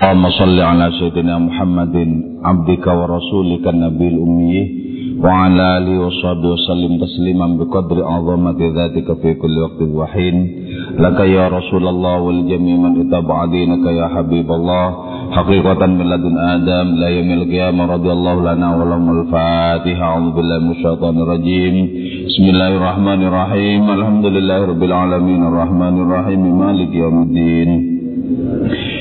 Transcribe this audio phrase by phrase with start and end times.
[0.00, 1.96] اللهم صل على سيدنا محمد
[2.44, 4.56] عبدك ورسولك النبي الأمي
[5.24, 10.36] وعلى آله وصحبه وسلم تسليما بقدر عظمة ذاتك في كل وقت وحين.
[11.04, 14.86] لك يا رسول الله والجميع من اتبع دينك يا حبيب الله.
[15.36, 20.02] حقيقة من لدن آدم لا يوم القيامة رضي الله لنا ولهم الفاتحة.
[20.02, 21.76] أعوذ بالله من الشيطان الرجيم.
[22.26, 23.82] بسم الله الرحمن الرحيم.
[23.90, 25.40] الحمد لله رب العالمين.
[25.50, 26.42] الرحمن الرحيم.
[26.58, 27.70] مالك يوم الدين.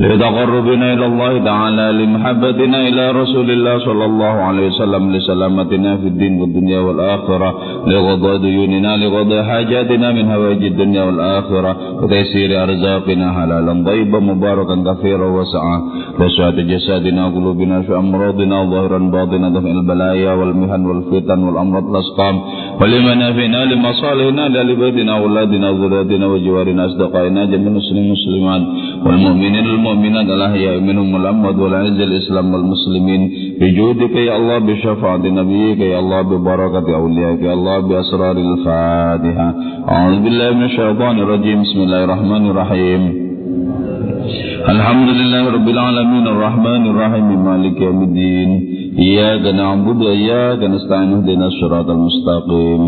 [0.00, 6.40] لتقربنا إلى الله تعالى لمحبتنا إلى رسول الله صلى الله عليه وسلم لسلامتنا في الدين
[6.40, 7.50] والدنيا والآخرة
[7.86, 15.76] لغضاء ديوننا لغضاء حاجاتنا من هواج الدنيا والآخرة وتيسير أرزاقنا حلالا طيبا مباركا كثيرا وسعا
[16.20, 22.36] لسعة جسادنا وقلوبنا في أمراضنا ظاهرا باطنا دفع البلايا والمهن والفتن والأمراض الأسقام.
[22.80, 28.10] ولمنافعنا لمصالحنا لبيتنا أولادنا وذرياتنا وجوارنا أصدقائنا جميع المسلمين
[29.92, 33.22] المؤمن adalah ya minhum mulamad wal azil islam wal muslimin
[33.60, 38.54] bijudika ya Allah bi syafaati nabiyyika ya Allah bi barakati awliyaika ya Allah bi asraril
[38.64, 39.48] fatiha
[39.84, 43.02] a'udzu billahi minasy syaithanir rajim bismillahirrahmanirrahim
[44.62, 48.50] الحمد لله رب العالمين الرحمن الرحيم مالك يوم الدين
[48.98, 52.82] إياك نعبد وإياك نستعين اهدنا الصراط المستقيم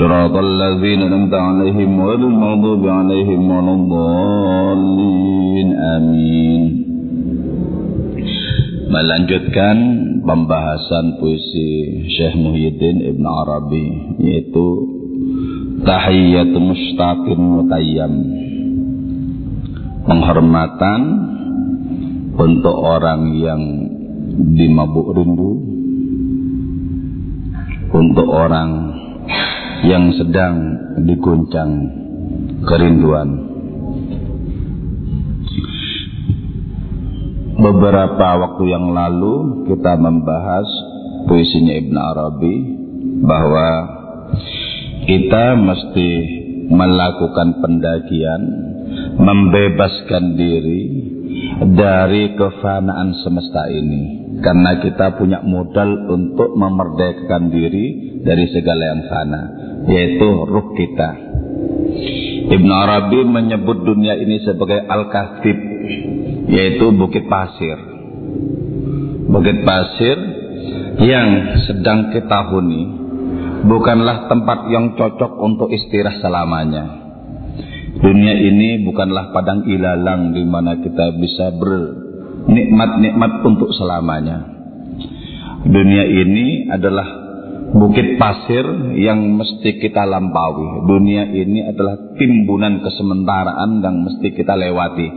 [0.00, 6.62] صراط الذين أنعمت عليهم غير المغضوب عليهم ولا الضالين آمين
[8.90, 9.76] Melanjutkan
[10.26, 13.86] pembahasan puisi Syekh Muhyiddin Ibn Arabi
[14.18, 14.66] yaitu
[15.86, 18.12] Tahiyyat Mustaqim Mutayyam
[20.10, 21.00] Penghormatan
[22.34, 23.62] untuk orang yang
[24.58, 25.52] dimabuk rindu
[27.94, 28.90] Untuk orang
[29.83, 30.55] yang sedang
[31.03, 31.71] diguncang
[32.63, 33.55] kerinduan
[37.55, 40.67] Beberapa waktu yang lalu kita membahas
[41.25, 42.55] puisinya Ibn Arabi
[43.23, 43.69] bahwa
[45.07, 46.09] kita mesti
[46.67, 48.41] melakukan pendakian,
[49.17, 50.83] membebaskan diri
[51.73, 54.24] dari kefanaan semesta ini.
[54.41, 57.85] Karena kita punya modal untuk memerdekakan diri
[58.25, 59.41] dari segala yang fana,
[59.87, 61.09] yaitu ruh kita.
[62.45, 65.57] Ibn Arabi menyebut dunia ini sebagai Al-Kathib,
[66.49, 67.77] yaitu bukit pasir.
[69.25, 70.17] Bukit pasir
[71.01, 73.05] yang sedang kita huni
[73.65, 76.85] bukanlah tempat yang cocok untuk istirahat selamanya.
[77.95, 81.55] Dunia ini bukanlah padang ilalang di mana kita bisa
[82.45, 84.45] bernikmat-nikmat untuk selamanya.
[85.65, 87.07] Dunia ini adalah
[87.73, 88.63] bukit pasir
[89.01, 90.85] yang mesti kita lampaui.
[90.85, 95.09] Dunia ini adalah timbunan kesementaraan yang mesti kita lewati.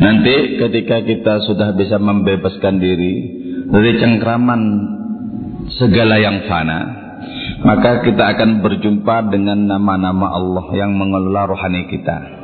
[0.00, 3.14] Nanti ketika kita sudah bisa membebaskan diri
[3.68, 4.62] dari cengkraman
[5.76, 6.80] segala yang fana,
[7.68, 12.37] maka kita akan berjumpa dengan nama-nama Allah yang mengelola rohani kita.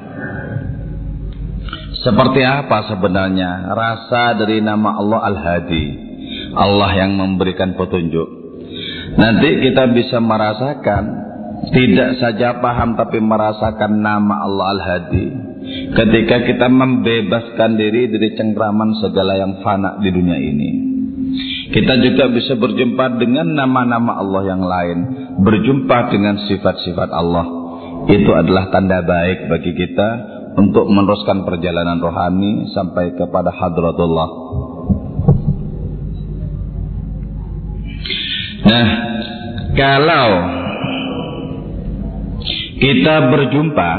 [2.05, 5.85] Seperti apa sebenarnya rasa dari nama Allah Al-Hadi?
[6.53, 8.29] Allah yang memberikan petunjuk.
[9.17, 11.05] Nanti kita bisa merasakan
[11.73, 15.27] tidak saja paham tapi merasakan nama Allah Al-Hadi
[15.97, 20.71] ketika kita membebaskan diri dari cengkraman segala yang fana di dunia ini.
[21.73, 24.99] Kita juga bisa berjumpa dengan nama-nama Allah yang lain,
[25.43, 27.47] berjumpa dengan sifat-sifat Allah.
[28.07, 34.29] Itu adalah tanda baik bagi kita untuk meneruskan perjalanan rohani sampai kepada hadratullah.
[38.65, 38.89] Nah,
[39.75, 40.29] kalau
[42.79, 43.91] kita berjumpa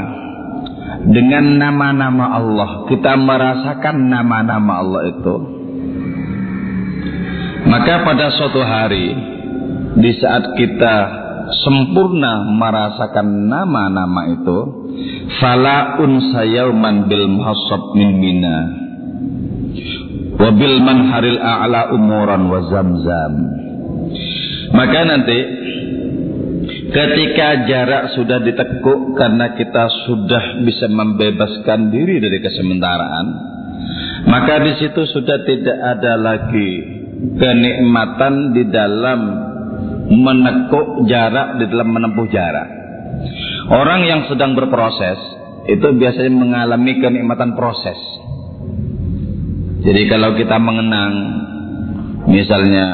[1.06, 5.36] dengan nama-nama Allah, kita merasakan nama-nama Allah itu,
[7.68, 9.06] maka pada suatu hari
[9.96, 10.96] di saat kita
[11.66, 14.58] sempurna merasakan nama-nama itu,
[15.38, 18.58] fala unsa yauman bil muhassab min mina
[20.36, 23.34] wa bil manharil a'la umuran wa zamzam.
[24.76, 25.38] Maka nanti
[26.92, 33.26] ketika jarak sudah ditekuk karena kita sudah bisa membebaskan diri dari kesementaraan,
[34.28, 36.70] maka di situ sudah tidak ada lagi
[37.40, 39.20] kenikmatan di dalam
[40.06, 42.68] menekuk jarak di dalam menempuh jarak.
[43.70, 45.18] Orang yang sedang berproses
[45.66, 47.98] itu biasanya mengalami kenikmatan proses.
[49.82, 51.14] Jadi kalau kita mengenang
[52.26, 52.86] misalnya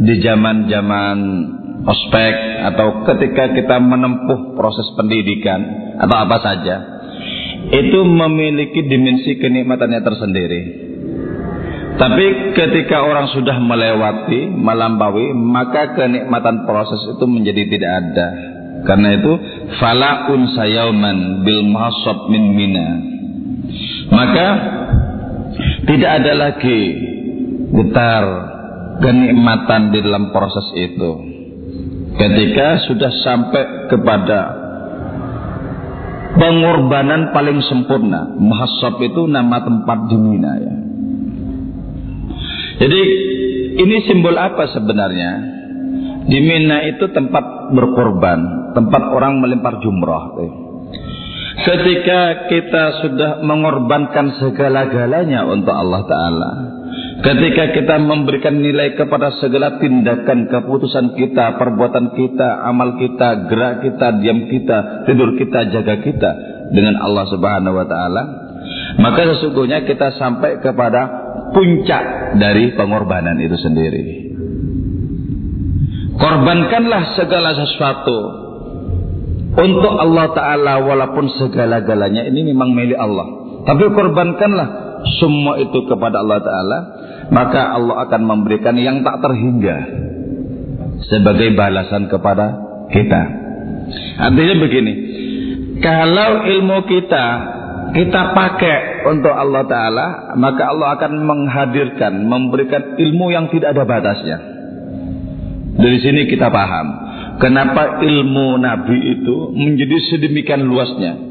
[0.00, 1.18] di zaman-zaman
[1.86, 2.34] ospek
[2.70, 5.60] atau ketika kita menempuh proses pendidikan
[5.98, 6.76] atau apa saja
[7.70, 10.62] itu memiliki dimensi kenikmatannya tersendiri.
[12.00, 18.28] Tapi ketika orang sudah melewati, melampaui, maka kenikmatan proses itu menjadi tidak ada.
[18.88, 19.32] Karena itu
[19.76, 22.88] falaun sayauman bil mahsab min mina.
[24.08, 24.48] Maka
[25.84, 26.80] tidak ada lagi
[27.68, 28.24] getar
[29.04, 31.10] kenikmatan di dalam proses itu.
[32.16, 34.40] Ketika sudah sampai kepada
[36.36, 38.32] pengorbanan paling sempurna.
[38.40, 40.89] Mahasab itu nama tempat di Mina ya.
[42.80, 43.00] Jadi
[43.76, 45.30] ini simbol apa sebenarnya?
[46.24, 50.36] Di Mina itu tempat berkorban, tempat orang melempar jumrah.
[51.60, 56.50] Ketika kita sudah mengorbankan segala-galanya untuk Allah Ta'ala
[57.20, 64.24] Ketika kita memberikan nilai kepada segala tindakan, keputusan kita, perbuatan kita, amal kita, gerak kita,
[64.24, 66.30] diam kita, tidur kita, jaga kita
[66.72, 68.22] dengan Allah Subhanahu wa taala,
[69.04, 74.02] maka sesungguhnya kita sampai kepada puncak dari pengorbanan itu sendiri.
[76.20, 78.18] Korbankanlah segala sesuatu
[79.56, 83.26] untuk Allah Ta'ala walaupun segala-galanya ini memang milik Allah.
[83.64, 84.68] Tapi korbankanlah
[85.20, 86.78] semua itu kepada Allah Ta'ala
[87.30, 89.76] maka Allah akan memberikan yang tak terhingga
[91.08, 92.58] sebagai balasan kepada
[92.90, 93.22] kita.
[94.20, 94.94] Artinya begini,
[95.80, 97.26] kalau ilmu kita
[97.90, 100.06] kita pakai untuk Allah Ta'ala,
[100.38, 104.38] maka Allah akan menghadirkan, memberikan ilmu yang tidak ada batasnya.
[105.80, 106.86] Dari sini kita paham,
[107.40, 111.30] kenapa ilmu Nabi itu menjadi sedemikian luasnya.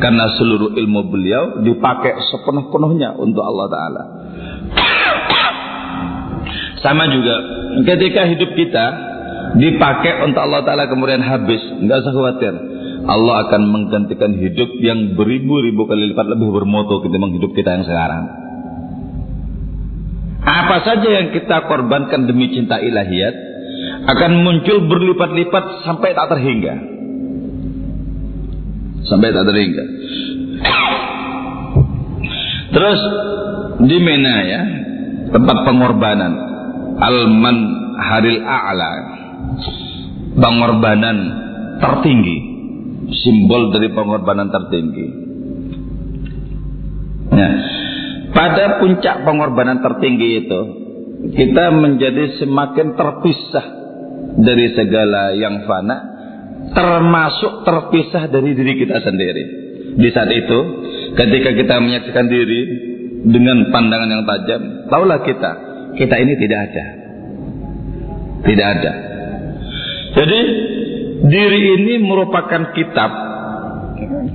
[0.00, 4.02] Karena seluruh ilmu beliau dipakai sepenuh-penuhnya untuk Allah Ta'ala.
[6.80, 7.36] Sama juga
[7.84, 8.86] ketika hidup kita
[9.60, 11.60] dipakai untuk Allah Ta'ala kemudian habis.
[11.84, 12.54] Nggak usah khawatir.
[13.10, 18.24] Allah akan menggantikan hidup yang beribu-ribu kali lipat lebih bermoto ketimbang hidup kita yang sekarang.
[20.40, 23.34] Apa saja yang kita korbankan demi cinta ilahiyat
[24.14, 26.74] akan muncul berlipat-lipat sampai tak terhingga.
[29.10, 29.84] Sampai tak terhingga.
[32.70, 33.00] Terus
[33.90, 34.62] di Mena ya,
[35.34, 36.32] tempat pengorbanan
[37.02, 37.58] Alman
[37.98, 38.92] Haril A'la
[40.38, 41.16] pengorbanan
[41.82, 42.49] tertinggi
[43.12, 45.06] simbol dari pengorbanan tertinggi
[47.30, 47.52] nah
[48.30, 50.60] pada puncak pengorbanan tertinggi itu
[51.34, 53.66] kita menjadi semakin terpisah
[54.40, 55.96] dari segala yang fana
[56.70, 59.44] termasuk terpisah dari diri kita sendiri
[59.98, 60.58] di saat itu
[61.18, 62.60] ketika kita menyaksikan diri
[63.26, 66.86] dengan pandangan yang tajam taulah kita kita ini tidak ada.
[68.40, 68.92] Tidak ada.
[70.16, 70.40] Jadi
[71.26, 73.10] diri ini merupakan kitab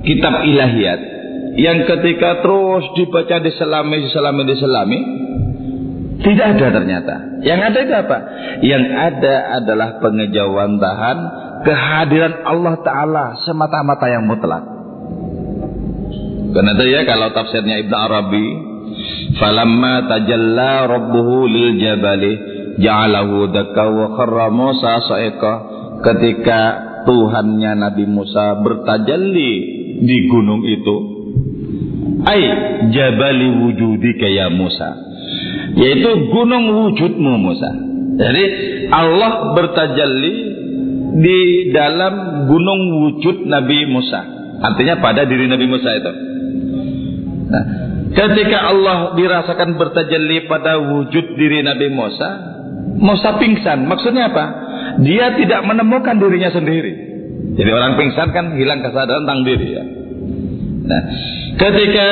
[0.06, 1.00] kitab ilahiyat
[1.56, 4.98] yang ketika terus dibaca diselami diselami diselami
[6.16, 7.14] tidak ada ternyata.
[7.44, 8.18] Yang ada itu apa?
[8.64, 11.18] Yang ada adalah pengejawantahan
[11.62, 14.64] kehadiran Allah Ta'ala semata-mata yang mutlak.
[16.56, 18.46] Karena itu ya kalau tafsirnya Ibn Arabi
[19.36, 22.32] falamma tajalla rabbuhu lil jabali
[22.80, 25.52] ja'alahu dakka wa kharra Musa sa'iqa
[26.02, 26.60] ketika
[27.06, 29.52] Tuhannya Nabi Musa bertajalli
[30.02, 30.96] di gunung itu
[32.26, 32.42] ai
[32.90, 34.96] jabali wujudika ya Musa
[35.78, 37.70] yaitu gunung wujudmu Musa
[38.16, 38.44] jadi
[38.90, 40.34] Allah bertajalli
[41.16, 41.40] di
[41.72, 44.20] dalam gunung wujud Nabi Musa
[44.60, 46.12] artinya pada diri Nabi Musa itu
[47.48, 47.64] nah,
[48.16, 52.28] Ketika Allah dirasakan bertajalli pada wujud diri Nabi Musa,
[52.96, 53.84] Musa pingsan.
[53.84, 54.44] Maksudnya apa?
[55.04, 56.92] Dia tidak menemukan dirinya sendiri.
[57.56, 59.84] Jadi orang pingsan kan hilang kesadaran tentang diri ya.
[60.86, 61.02] Nah,
[61.58, 62.08] ketika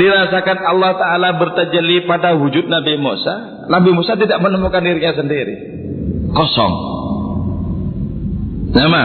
[0.00, 5.56] dirasakan Allah Ta'ala bertajalli pada wujud Nabi Musa, Nabi Musa tidak menemukan dirinya sendiri.
[6.34, 6.74] Kosong.
[8.74, 9.02] Nama,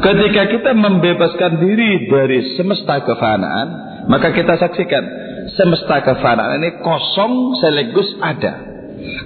[0.00, 3.68] ketika kita membebaskan diri dari semesta kefanaan,
[4.08, 5.04] maka kita saksikan
[5.52, 8.71] semesta kefanaan ini kosong selegus ada.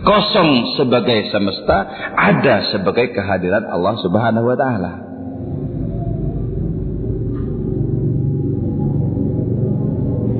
[0.04, 1.84] Kosong sebagai semesta,
[2.16, 4.92] ada sebagai kehadiran Allah Subhanahu wa taala.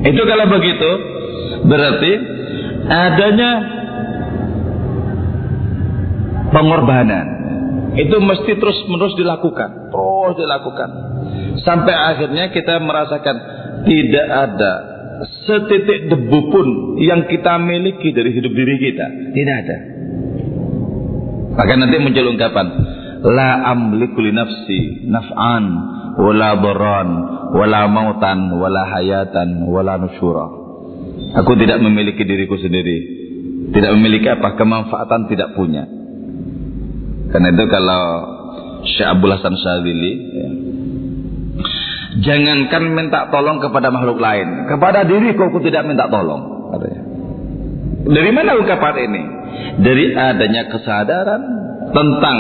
[0.07, 0.91] Itu kalau begitu
[1.67, 2.13] berarti
[2.87, 3.51] adanya
[6.55, 7.27] pengorbanan
[7.97, 10.91] itu mesti terus menerus dilakukan, terus dilakukan
[11.67, 13.37] sampai akhirnya kita merasakan
[13.83, 14.96] tidak ada
[15.47, 16.69] setitik debu pun
[17.01, 19.07] yang kita miliki dari hidup diri kita.
[19.33, 19.79] Tidak ada.
[21.57, 22.67] Maka nanti muncul ungkapan
[23.25, 25.65] la amliku li nafsi naf'an
[26.21, 27.09] wala dharan
[27.57, 30.47] wala mautan wala hayatan wala nusyura.
[31.41, 33.17] Aku tidak memiliki diriku sendiri.
[33.73, 35.85] Tidak memiliki apa kemanfaatan tidak punya.
[37.33, 38.03] Karena itu kalau
[38.87, 40.51] Syekh Abdul Hasan Syadzili ya,
[42.23, 47.03] jangankan minta tolong kepada makhluk lain, kepada diriku aku tidak minta tolong katanya.
[48.07, 49.23] Dari mana ungkapan ini?
[49.83, 51.43] Dari adanya kesadaran
[51.91, 52.39] tentang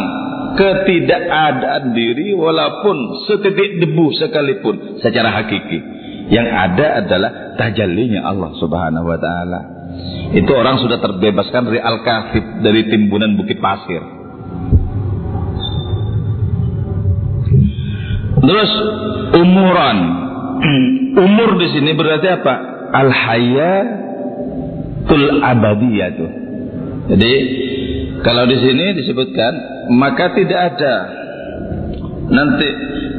[0.56, 5.99] ketidakadaan diri walaupun setitik debu sekalipun secara hakiki.
[6.26, 9.61] Yang ada adalah tajallinya Allah Subhanahu wa taala.
[10.35, 14.02] Itu orang sudah terbebaskan dari al-kafir dari timbunan bukit pasir.
[18.36, 18.70] Terus
[19.36, 19.98] umuran.
[21.26, 22.54] Umur di sini berarti apa?
[22.92, 24.06] Al hayatul
[25.40, 26.30] abadiyah tuh.
[27.06, 27.32] Jadi
[28.20, 29.52] kalau di sini disebutkan
[29.94, 30.96] maka tidak ada
[32.26, 32.68] nanti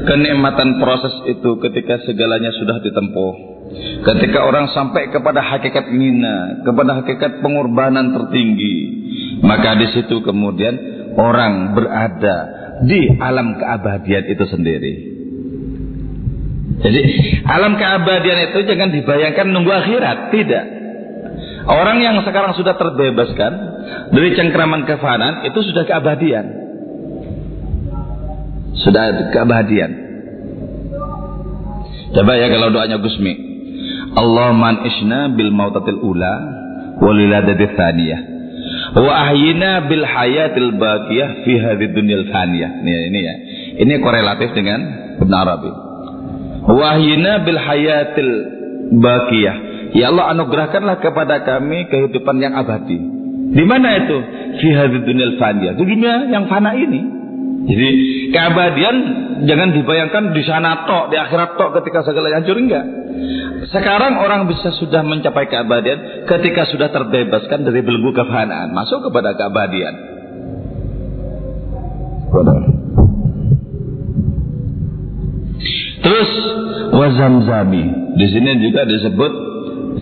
[0.03, 3.33] kenikmatan proses itu ketika segalanya sudah ditempuh.
[4.03, 8.75] Ketika orang sampai kepada hakikat mina, kepada hakikat pengorbanan tertinggi,
[9.43, 10.75] maka di situ kemudian
[11.19, 14.93] orang berada di alam keabadian itu sendiri.
[16.77, 17.01] Jadi
[17.49, 20.65] alam keabadian itu jangan dibayangkan nunggu akhirat, tidak.
[21.67, 23.53] Orang yang sekarang sudah terbebaskan
[24.13, 26.45] dari cengkraman kefanaan itu sudah keabadian.
[28.77, 29.91] Sudah keabadian.
[32.13, 33.33] Coba ya kalau doanya Gusmi.
[34.15, 36.33] Allah man isna bil mautatil ula
[37.03, 38.36] waliladati thaniyah.
[38.95, 42.71] Wa ahyina bil hayatil baqiyah fi hadhid dunyal faniyah.
[42.85, 43.35] Ini ini ya.
[43.83, 44.79] Ini korelatif dengan
[45.19, 45.71] Ibn Arabi.
[46.67, 48.33] Wa ahyina bil hayatil
[48.95, 52.99] baqiyah Ya Allah anugerahkanlah kepada kami kehidupan yang abadi.
[53.55, 54.17] Di mana itu?
[54.59, 55.73] Fi hadzal dunyal faniyah.
[55.79, 57.01] Dunia yang fana ini.
[57.67, 57.87] Jadi
[58.31, 58.95] keabadian
[59.43, 62.85] jangan dibayangkan di sana tok, di akhirat tok ketika segala hancur enggak.
[63.67, 69.95] Sekarang orang bisa sudah mencapai keabadian ketika sudah terbebaskan dari belenggu kefanaan, masuk kepada keabadian.
[76.07, 76.31] Terus
[76.95, 77.83] wazamzami.
[78.15, 79.31] Di sini juga disebut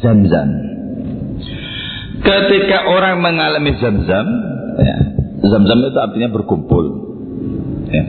[0.05, 0.49] zam-zam.
[2.21, 4.25] Ketika orang mengalami zam-zam,
[4.77, 4.97] ya,
[5.49, 7.14] zam-zam itu artinya berkumpul.
[7.85, 8.03] Ya.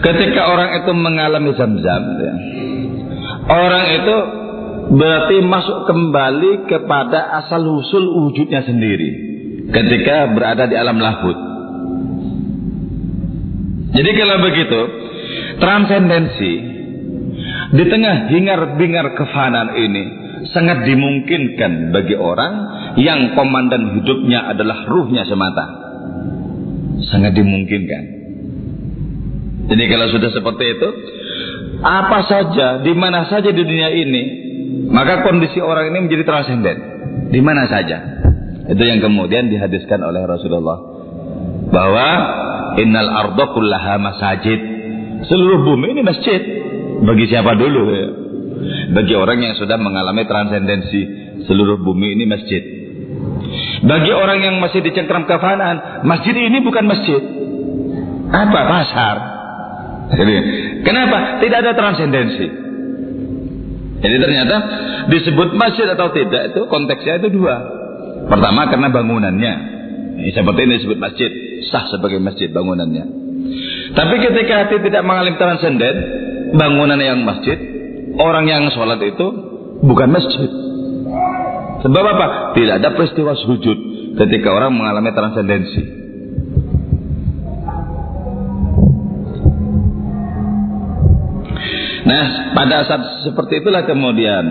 [0.00, 2.34] Ketika orang itu mengalami zam-zam, ya,
[3.46, 4.16] orang itu
[4.90, 9.30] berarti masuk kembali kepada asal usul wujudnya sendiri
[9.70, 11.38] ketika berada di alam lahut.
[13.90, 14.80] Jadi kalau begitu,
[15.58, 16.52] transendensi
[17.70, 20.04] di tengah hingar-bingar kefanan ini
[20.50, 22.52] sangat dimungkinkan bagi orang
[22.98, 25.66] yang komandan hidupnya adalah ruhnya semata.
[27.10, 28.19] Sangat dimungkinkan.
[29.68, 30.88] Jadi kalau sudah seperti itu,
[31.80, 34.22] apa saja, di mana saja di dunia ini,
[34.90, 36.76] maka kondisi orang ini menjadi transenden.
[37.30, 37.98] Di mana saja.
[38.70, 40.78] Itu yang kemudian dihadiskan oleh Rasulullah.
[41.70, 42.08] Bahwa
[42.78, 44.60] innal ardo kullaha masajid.
[45.26, 46.40] Seluruh bumi ini masjid.
[47.00, 48.08] Bagi siapa dulu ya?
[48.92, 51.02] Bagi orang yang sudah mengalami transendensi
[51.48, 52.62] seluruh bumi ini masjid.
[53.80, 57.22] Bagi orang yang masih dicengkram kafanan, masjid ini bukan masjid.
[58.30, 58.60] Apa?
[58.68, 59.16] Pasar.
[60.10, 60.34] Jadi,
[60.82, 61.38] kenapa?
[61.38, 62.46] Tidak ada transendensi.
[64.00, 64.56] Jadi ternyata
[65.12, 67.56] disebut masjid atau tidak itu konteksnya itu dua.
[68.26, 69.54] Pertama karena bangunannya.
[70.20, 71.30] Seperti ini disebut masjid,
[71.68, 73.04] sah sebagai masjid bangunannya.
[73.96, 75.94] Tapi ketika hati tidak mengalami transenden,
[76.56, 77.56] bangunan yang masjid
[78.20, 79.26] orang yang sholat itu
[79.84, 80.50] bukan masjid.
[81.80, 82.26] Sebab apa?
[82.56, 83.78] Tidak ada peristiwa sujud
[84.16, 85.99] ketika orang mengalami transendensi.
[92.06, 94.44] Nah, pada saat seperti itulah kemudian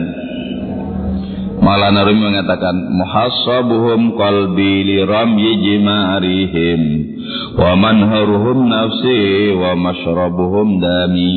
[1.60, 6.82] Maulana Rumi mengatakan muhasabuhum qalbi li ramyi jimarihim
[7.60, 11.34] wa manharuhum nafsi wa mashrabuhum dami.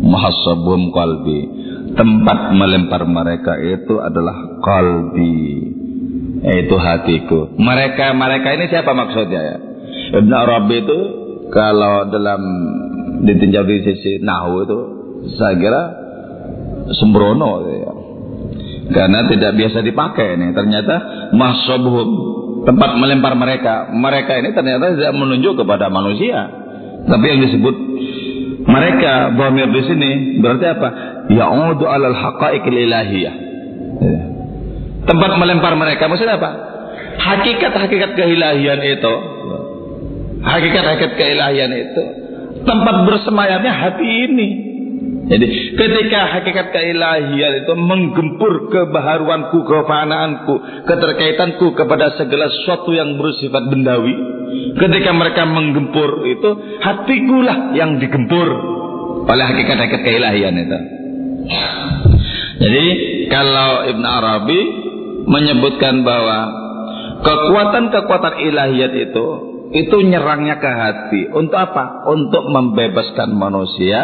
[0.00, 1.40] Muhassabum qalbi.
[1.98, 5.36] Tempat melempar mereka itu adalah qalbi
[6.40, 7.52] yaitu hatiku.
[7.58, 9.56] Mereka mereka ini siapa maksudnya ya?
[10.22, 10.98] Ibn Arabi itu
[11.50, 12.42] kalau dalam
[13.20, 14.78] ditinjau di sisi nahu itu
[15.36, 15.82] saya kira
[16.96, 17.92] sembrono ya.
[18.90, 20.94] karena tidak biasa dipakai ini ternyata
[21.36, 22.08] mahsabuhum
[22.64, 26.48] tempat melempar mereka mereka ini ternyata tidak menunjuk kepada manusia
[27.06, 27.74] tapi yang disebut
[28.66, 30.88] mereka dhamir di sini berarti apa?
[31.32, 33.34] Ya'udu alal haqa'iqil ilahiyah.
[34.04, 34.20] Ya.
[35.08, 36.50] Tempat melempar mereka maksudnya apa?
[37.20, 39.14] Hakikat-hakikat keilahian itu,
[40.44, 42.04] hakikat-hakikat keilahian itu
[42.64, 44.48] tempat bersemayamnya hati ini.
[45.30, 45.46] Jadi
[45.78, 50.54] ketika hakikat keilahian itu menggempur kebaharuanku, kefanaanku,
[50.90, 54.10] keterkaitanku kepada segala sesuatu yang bersifat bendawi,
[54.74, 56.50] ketika mereka menggempur itu
[56.82, 58.48] hatikulah yang digempur
[59.30, 60.78] oleh hakikat-hakikat keilahian itu.
[62.60, 62.86] Jadi
[63.30, 64.60] kalau Ibn Arabi
[65.30, 66.38] menyebutkan bahwa
[67.22, 69.26] kekuatan-kekuatan ilahiyat itu
[69.70, 71.20] itu nyerangnya ke hati.
[71.30, 72.10] Untuk apa?
[72.10, 74.00] Untuk membebaskan manusia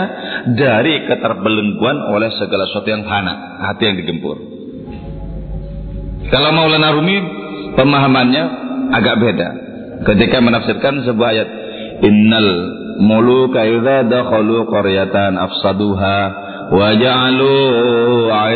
[0.55, 4.39] dari keterbelengguan oleh segala sesuatu yang fana, hati yang digempur.
[6.31, 7.17] Kalau Maulana Rumi
[7.75, 8.45] pemahamannya
[8.95, 9.49] agak beda.
[10.07, 11.49] Ketika menafsirkan sebuah ayat,
[12.07, 12.51] "Innal
[13.03, 16.46] muluka idza dakhalu qaryatan afsaduha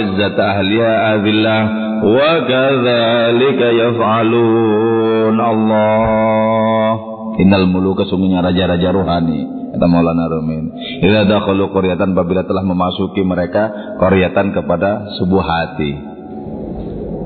[0.02, 1.60] 'izzata ahliha adillah
[2.02, 6.90] wa kadzalika yaf'alun Allah
[7.38, 13.70] innal muluka sungguhnya raja-raja rohani kata Maulana Rumin idza dakhalu qaryatan apabila telah memasuki mereka
[14.02, 15.92] qaryatan kepada sebuah hati.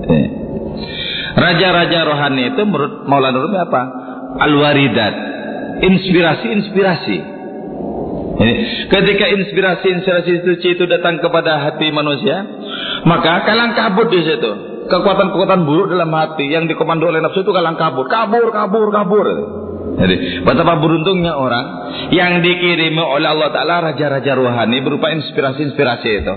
[0.04, 0.26] Eh.
[1.32, 3.82] raja-raja rohani itu menurut Maulana Rumi apa?
[4.44, 5.14] Al-waridat.
[5.74, 7.33] Inspirasi-inspirasi
[8.90, 12.42] ketika inspirasi-inspirasi itu datang kepada hati manusia,
[13.06, 14.52] maka kalang kabut di situ.
[14.84, 18.04] Kekuatan-kekuatan buruk dalam hati yang dikomando oleh nafsu itu kalang kabut.
[18.10, 19.26] Kabur, kabur, kabur.
[19.94, 21.66] Jadi, betapa beruntungnya orang
[22.10, 26.34] yang dikirimi oleh Allah Ta'ala raja-raja rohani berupa inspirasi-inspirasi itu.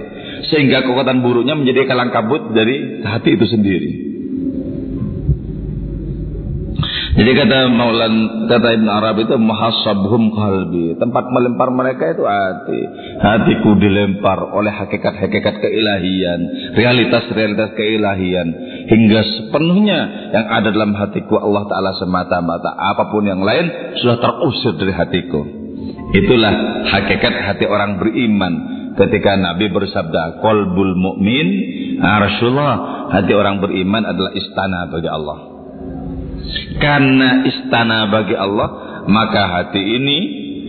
[0.53, 3.91] Sehingga kekuatan buruknya menjadi kalang kabut dari hati itu sendiri.
[7.17, 11.01] Jadi kata Maulan kata Ibn Arab itu muhasabhum qalbi.
[11.01, 12.81] Tempat melempar mereka itu hati.
[13.17, 16.39] Hatiku dilempar oleh hakikat-hakikat keilahian,
[16.77, 18.47] realitas-realitas keilahian
[18.85, 22.77] hingga sepenuhnya yang ada dalam hatiku Allah taala semata-mata.
[22.77, 25.41] Apa pun yang lain sudah terusir dari hatiku.
[26.13, 26.53] Itulah
[26.85, 28.53] hakikat hati orang beriman
[28.93, 31.47] ketika Nabi bersabda, "Qalbul mu'min
[31.97, 32.73] arsyullah."
[33.09, 35.56] Hati orang beriman adalah istana bagi Allah
[36.77, 38.69] karena istana bagi Allah
[39.07, 40.17] maka hati ini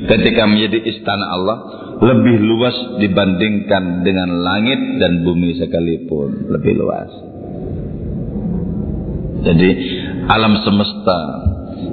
[0.07, 1.59] ketika menjadi istana Allah
[1.99, 6.47] lebih luas dibandingkan dengan langit dan bumi sekalipun.
[6.55, 7.11] Lebih luas.
[9.39, 9.71] Jadi
[10.31, 11.21] alam semesta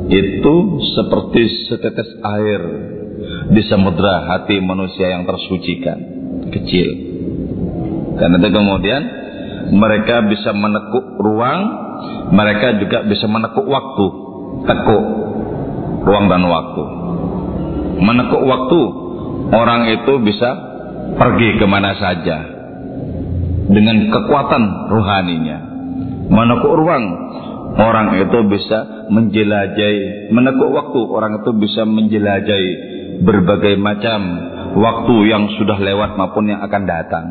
[0.10, 0.56] itu
[0.98, 2.62] seperti setetes air
[3.50, 5.98] di samudra hati manusia yang tersucikan
[6.54, 6.90] kecil.
[8.18, 9.02] Karena itu kemudian
[9.74, 11.86] mereka bisa menekuk ruang
[12.32, 14.06] mereka juga bisa menekuk waktu.
[14.66, 15.04] Tekuk
[16.06, 16.84] ruang dan waktu.
[18.02, 18.80] Menekuk waktu
[19.54, 20.50] orang itu bisa
[21.16, 22.38] pergi ke mana saja.
[23.66, 25.60] Dengan kekuatan rohaninya.
[26.30, 27.04] Menekuk ruang
[27.78, 30.34] orang itu bisa menjelajahi.
[30.34, 32.70] Menekuk waktu orang itu bisa menjelajahi
[33.22, 34.20] berbagai macam
[34.76, 37.26] waktu yang sudah lewat maupun yang akan datang.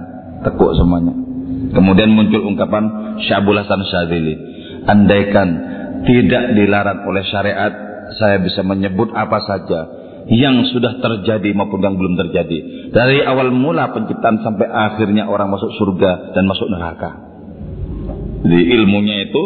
[0.44, 1.23] Tekuk semuanya
[1.74, 4.34] kemudian muncul ungkapan Syabul Hasan Syadzili
[4.84, 5.48] andaikan
[6.04, 7.72] tidak dilarang oleh syariat
[8.20, 9.80] saya bisa menyebut apa saja
[10.28, 12.88] yang sudah terjadi maupun yang belum terjadi.
[12.92, 17.10] Dari awal mula penciptaan sampai akhirnya orang masuk surga dan masuk neraka.
[18.44, 19.42] Jadi ilmunya itu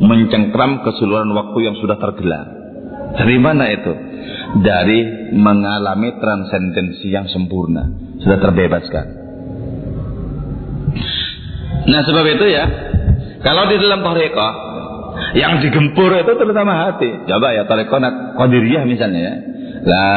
[0.00, 2.46] mencengkram keseluruhan waktu yang sudah tergelar.
[3.16, 3.92] Dari mana itu?
[4.60, 7.88] Dari mengalami transendensi yang sempurna.
[8.20, 9.17] Sudah terbebaskan
[11.88, 12.64] nah sebab itu ya
[13.42, 14.54] kalau di dalam tarekat
[15.36, 17.10] yang digempur itu terutama hati.
[17.26, 18.02] Coba ya tarekat
[18.38, 19.34] qadiriyah misalnya ya.
[19.88, 20.14] La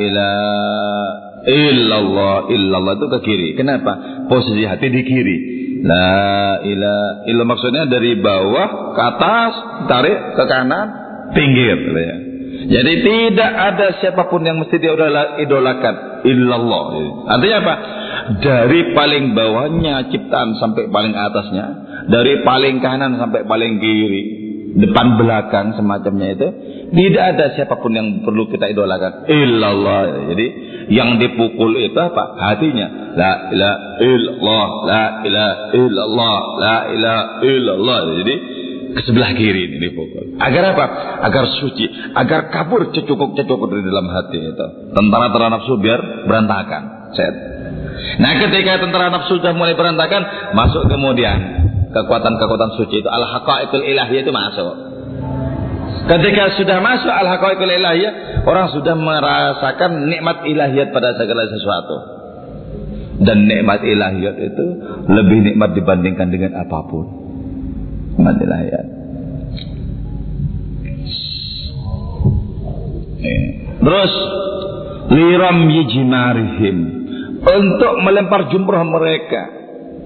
[0.00, 1.08] ilaha
[1.46, 3.48] illallah illallah itu ke kiri.
[3.56, 4.24] Kenapa?
[4.28, 5.38] Posisi hati di kiri.
[5.84, 9.52] La ilaha illallah maksudnya dari bawah ke atas,
[9.88, 10.86] tarik ke kanan,
[11.32, 12.16] pinggir ya.
[12.60, 15.94] Jadi tidak ada siapa pun yang mesti idolakan
[16.28, 16.84] illallah.
[17.24, 17.74] Artinya apa?
[18.38, 24.22] Dari paling bawahnya ciptaan sampai paling atasnya dari paling kanan sampai paling kiri,
[24.78, 26.48] depan belakang semacamnya itu,
[26.90, 29.30] tidak ada siapa pun yang perlu kita idolakan.
[29.30, 30.32] Illallah.
[30.32, 30.46] Jadi
[30.90, 32.34] yang dipukul itu apa?
[32.34, 33.14] Hatinya.
[33.14, 37.98] La ilaha illallah, la ilaha illallah, la ilaha illallah.
[38.22, 38.34] Jadi
[38.90, 40.34] ke sebelah kiri ini dipukul.
[40.42, 40.84] Agar apa?
[41.30, 44.66] Agar suci, agar kabur cecukuk-cecukuk dari dalam hati itu.
[44.94, 47.14] Tentara-tentara nafsu biar berantakan.
[47.14, 47.34] Set.
[48.20, 51.38] Nah ketika tentara nafsu sudah mulai berantakan, masuk kemudian
[51.90, 54.74] kekuatan-kekuatan suci itu al-haqaiqul ilahiyah itu masuk.
[56.10, 61.96] Ketika sudah masuk al-haqaiqul ilahiyah, orang sudah merasakan nikmat ilahiyat pada segala sesuatu.
[63.20, 64.66] Dan nikmat ilahiyat itu
[65.12, 67.06] lebih nikmat dibandingkan dengan apa pun.
[68.16, 68.86] Nikmat ilahiyat.
[73.80, 74.12] Terus
[75.12, 76.99] liram yijmarihim
[77.40, 79.42] untuk melempar jumroh mereka.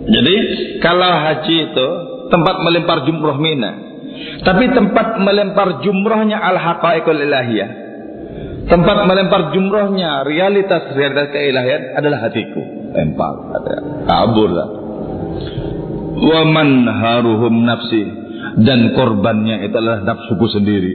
[0.05, 0.37] Jadi
[0.79, 1.89] kalau haji itu
[2.31, 3.73] tempat melempar jumroh mina.
[4.45, 7.71] Tapi tempat melempar jumrohnya al-haqaiqul ilahiyah.
[8.65, 12.63] Tempat melempar jumrohnya realitas realitas keilahian adalah hatiku.
[12.95, 13.35] Lempar,
[14.07, 14.69] kabur lah.
[16.15, 18.07] Wa man haruhum nafsi
[18.63, 20.93] dan korbannya itu adalah nafsuku sendiri.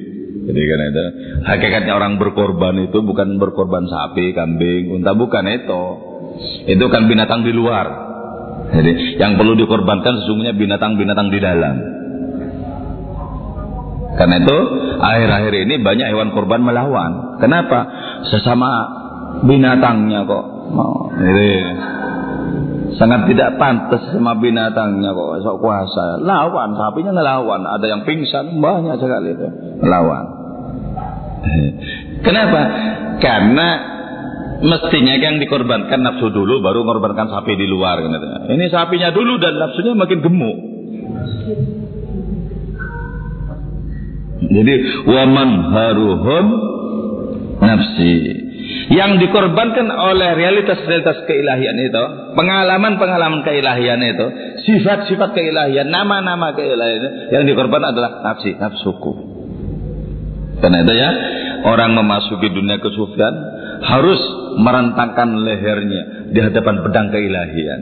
[0.50, 1.04] Jadi kan itu
[1.46, 6.09] hakikatnya orang berkorban itu bukan berkorban sapi, kambing, unta bukan itu.
[6.68, 8.10] Itu kan binatang di luar.
[8.70, 11.76] Jadi yang perlu dikorbankan sesungguhnya binatang-binatang di dalam.
[14.20, 14.58] Karena itu
[15.00, 17.40] akhir-akhir ini banyak hewan korban melawan.
[17.40, 17.80] Kenapa?
[18.28, 18.70] Sesama
[19.48, 20.46] binatangnya kok.
[20.70, 21.50] Oh, ini
[23.00, 26.20] sangat tidak pantas sama binatangnya kok sok kuasa.
[26.20, 27.64] Lawan, sapinya ngelawan.
[27.64, 29.48] Ada yang pingsan banyak sekali itu.
[29.82, 30.26] Melawan.
[32.20, 32.62] Kenapa?
[33.24, 33.68] Karena
[34.60, 38.04] mestinya yang dikorbankan nafsu dulu baru mengorbankan sapi di luar
[38.50, 40.58] Ini sapinya dulu dan nafsunya makin gemuk.
[44.50, 44.74] Jadi
[45.06, 46.46] waman haruhum
[47.62, 48.16] nafsi.
[48.90, 54.26] Yang dikorbankan oleh realitas-realitas keilahian itu, pengalaman-pengalaman keilahian itu,
[54.66, 59.14] sifat-sifat keilahian, nama-nama keilahian yang dikorban adalah nafsi, nafsuku.
[60.58, 61.10] Karena itu ya,
[61.70, 63.34] orang memasuki dunia kesufian
[63.86, 64.20] harus
[64.60, 67.82] merentangkan lehernya di hadapan pedang keilahian.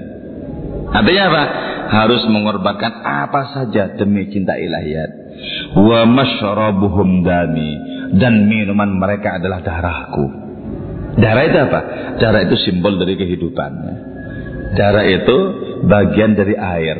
[0.94, 1.44] Artinya apa?
[1.88, 5.28] Harus mengorbankan apa saja demi cinta ilahiyat
[5.78, 7.72] wa masyrabuhum dami
[8.18, 10.26] dan minuman mereka adalah darahku.
[11.18, 11.80] Darah itu apa?
[12.22, 13.72] Darah itu simbol dari kehidupan.
[14.78, 15.38] Darah itu
[15.90, 16.98] bagian dari air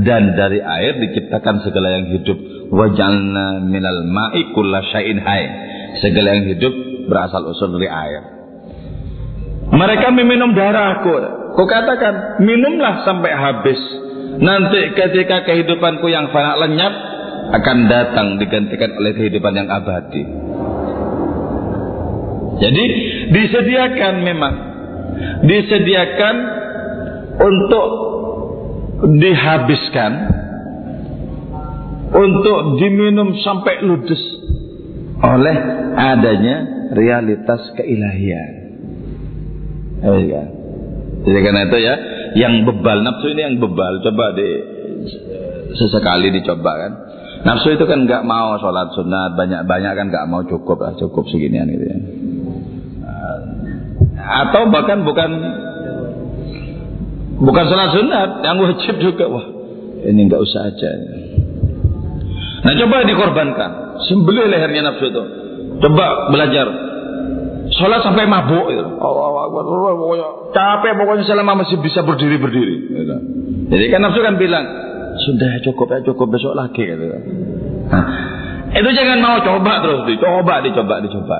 [0.00, 2.38] dan dari air diciptakan segala yang hidup.
[2.70, 5.44] Wajalna minal ma'i kulla hai.
[6.00, 6.72] Segala yang hidup
[7.10, 8.39] berasal usul dari air.
[9.70, 11.14] Mereka meminum darahku.
[11.54, 13.80] Kau katakan, minumlah sampai habis.
[14.40, 16.94] Nanti ketika kehidupanku yang fana lenyap,
[17.50, 20.22] akan datang digantikan oleh kehidupan yang abadi.
[22.60, 22.84] Jadi
[23.32, 24.54] disediakan memang
[25.42, 26.36] disediakan
[27.40, 27.86] untuk
[29.16, 30.12] dihabiskan
[32.10, 34.20] untuk diminum sampai ludes
[35.24, 35.56] oleh
[35.96, 36.56] adanya
[36.92, 38.59] realitas keilahian.
[40.00, 40.42] Oh, ya.
[41.20, 41.94] Jadi karena itu ya,
[42.40, 44.48] yang bebal nafsu ini yang bebal coba di
[45.76, 46.92] sesekali dicoba kan
[47.40, 51.72] Nafsu itu kan nggak mau sholat sunat banyak-banyak kan nggak mau cukup lah cukup seginian
[51.72, 51.98] gitu ya.
[54.20, 55.30] Atau bahkan bukan
[57.40, 59.46] bukan sholat sunat yang wajib juga wah
[60.04, 60.90] ini nggak usah aja.
[62.60, 63.70] Nah coba dikorbankan
[64.04, 65.22] sembelih lehernya nafsu itu.
[65.80, 66.68] Coba belajar
[67.80, 68.84] sholat sampai mabuk itu.
[69.00, 72.76] Oh, capek pokoknya selama masih bisa berdiri berdiri.
[72.92, 73.16] Gitu.
[73.72, 74.64] Jadi kan nafsu kan bilang
[75.16, 77.04] sudah cukup ya cukup besok lagi gitu.
[77.90, 78.04] Nah,
[78.76, 81.36] itu jangan mau coba terus dicoba dicoba dicoba.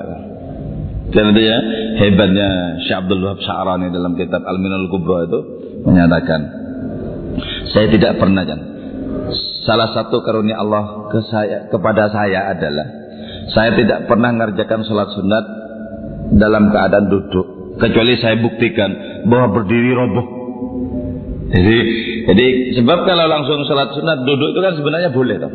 [1.11, 1.59] Dan itu ya
[2.07, 2.48] hebatnya
[2.87, 5.38] Syekh Abdul Wahab Sya'rani dalam kitab Al-Minul Kubra itu
[5.83, 6.40] menyatakan
[7.74, 8.61] saya tidak pernah kan
[9.66, 12.87] salah satu karunia Allah ke saya kepada saya adalah
[13.50, 15.44] saya tidak pernah mengerjakan sholat sunat
[16.35, 18.90] dalam keadaan duduk kecuali saya buktikan
[19.27, 20.40] bahwa berdiri roboh
[21.51, 21.77] jadi,
[22.31, 22.47] jadi
[22.79, 25.53] sebab kalau langsung sholat sunat duduk itu kan sebenarnya boleh toh.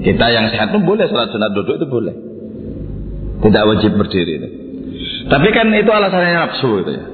[0.00, 2.14] Kita yang sehat pun boleh sholat sunat duduk itu boleh.
[3.44, 4.48] Tidak wajib berdiri itu.
[5.28, 7.04] Tapi kan itu alasannya nafsu itu ya.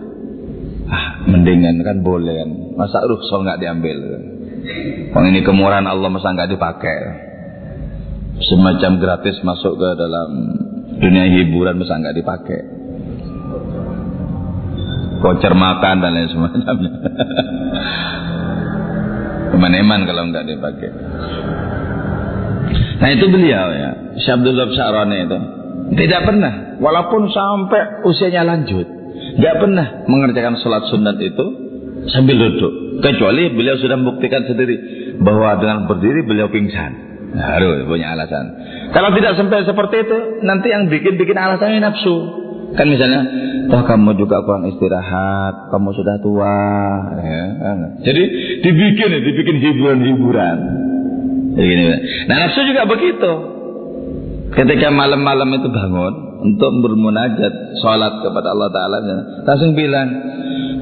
[0.95, 2.51] Ah, mendingan kan boleh kan.
[2.79, 3.99] Masa rukhsah nggak diambil?
[5.11, 6.99] Kalau ini kemurahan Allah masa nggak dipakai?
[8.47, 10.31] Semacam gratis masuk ke dalam
[11.03, 12.74] dunia hiburan masa nggak dipakai?
[15.25, 16.93] Voucher makan dan lain semacamnya.
[19.57, 20.93] Eman-eman kalau nggak dipakai.
[23.01, 25.39] Nah itu beliau ya, Syabdullah Syarani itu
[25.95, 28.89] tidak pernah, walaupun sampai usianya lanjut,
[29.37, 31.47] nggak pernah mengerjakan sholat sunat itu
[32.09, 33.05] sambil duduk.
[33.05, 34.77] Kecuali beliau sudah membuktikan sendiri
[35.21, 37.13] bahwa dengan berdiri beliau pingsan.
[37.35, 38.47] Nah, harus punya alasan.
[38.95, 42.44] Kalau tidak sampai seperti itu, nanti yang bikin-bikin alasannya nafsu.
[42.75, 43.21] Kan misalnya,
[43.71, 46.59] toh kamu juga kurang istirahat, kamu sudah tua.
[47.23, 47.45] Ya.
[47.63, 47.79] Kan?
[48.03, 48.23] Jadi
[48.67, 50.59] dibikin, dibikin hiburan-hiburan.
[52.27, 53.33] Nah nafsu juga begitu.
[54.55, 56.15] Ketika malam-malam itu bangun
[56.51, 58.99] untuk bermunajat, sholat kepada Allah Taala,
[59.47, 60.09] langsung bilang,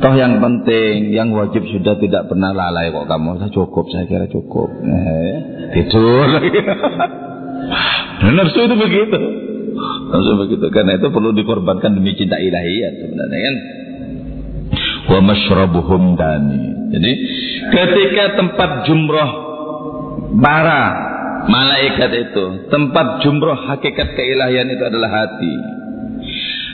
[0.02, 3.38] Toh yang penting, yang wajib sudah tidak pernah lalai kok kamu.
[3.38, 4.66] Saya cukup, saya kira cukup.
[4.82, 5.34] Eh,
[5.78, 6.50] tidur lagi.
[8.34, 9.20] Nafsu itu begitu.
[10.12, 10.66] Nafsu begitu.
[10.70, 13.56] Karena itu perlu dikorbankan demi cinta ilahiyat sebenarnya kan.
[15.12, 16.62] Wa masyrabuhum dani.
[16.92, 17.12] Jadi
[17.72, 19.30] ketika tempat jumroh
[20.40, 20.80] para
[21.48, 25.54] malaikat itu, tempat jumroh hakikat keilahian itu adalah hati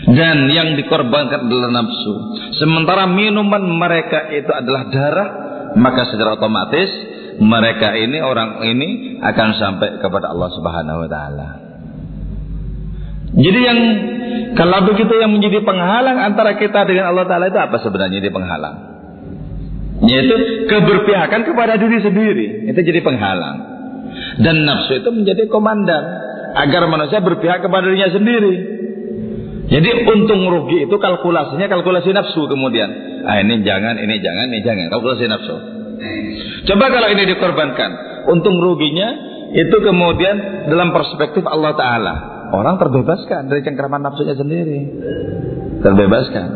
[0.08, 2.14] dan yang dikorbankan adalah nafsu.
[2.56, 5.28] Sementara minuman mereka itu adalah darah,
[5.76, 6.88] maka secara otomatis
[7.38, 11.67] mereka ini orang ini akan sampai kepada Allah Subhanahu wa taala.
[13.34, 13.78] Jadi yang
[14.56, 18.76] kalau begitu yang menjadi penghalang antara kita dengan Allah taala itu apa sebenarnya jadi penghalang?
[20.08, 20.36] Yaitu
[20.70, 22.46] keberpihakan kepada diri sendiri.
[22.70, 23.56] Itu jadi penghalang.
[24.40, 26.04] Dan nafsu itu menjadi komandan
[26.56, 28.54] agar manusia berpihak kepada dirinya sendiri.
[29.68, 32.88] Jadi untung rugi itu kalkulasinya kalkulasi nafsu kemudian.
[33.28, 34.88] Ah ini jangan, ini jangan, ini jangan.
[34.88, 35.56] Kalkulasi nafsu.
[36.72, 37.90] Coba kalau ini dikorbankan,
[38.32, 39.12] untung ruginya
[39.52, 42.37] itu kemudian dalam perspektif Allah Taala.
[42.52, 44.78] Orang terbebaskan dari cengkraman nafsunya sendiri.
[45.84, 46.48] Terbebaskan.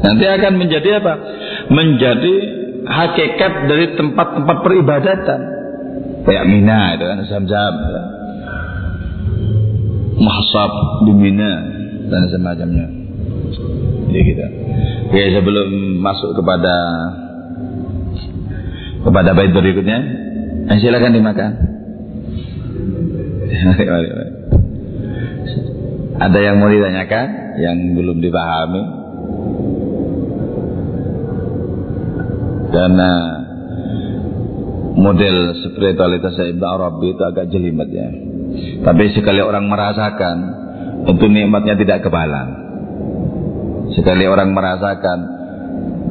[0.00, 1.14] Nanti akan menjadi apa?
[1.68, 2.34] Menjadi
[2.88, 5.40] hakikat dari tempat-tempat peribadatan.
[6.24, 7.74] Kayak Mina itu kan, Zam-Zam.
[10.20, 10.72] Mahsab
[11.08, 11.52] di Mina
[12.08, 12.86] dan semacamnya.
[14.10, 14.46] Jadi kita.
[15.10, 15.68] Oke, sebelum
[16.02, 16.76] masuk kepada
[19.00, 19.98] kepada bait berikutnya,
[20.68, 21.50] eh, silakan dimakan.
[26.20, 28.82] Ada yang mau ditanyakan yang belum dipahami?
[32.70, 33.10] Karena
[35.00, 38.08] model spiritualitas Ibnu Arabi itu agak jelimet ya.
[38.84, 40.60] Tapi sekali orang merasakan
[41.00, 42.48] Tentu nikmatnya tidak kebalang.
[43.96, 45.18] Sekali orang merasakan,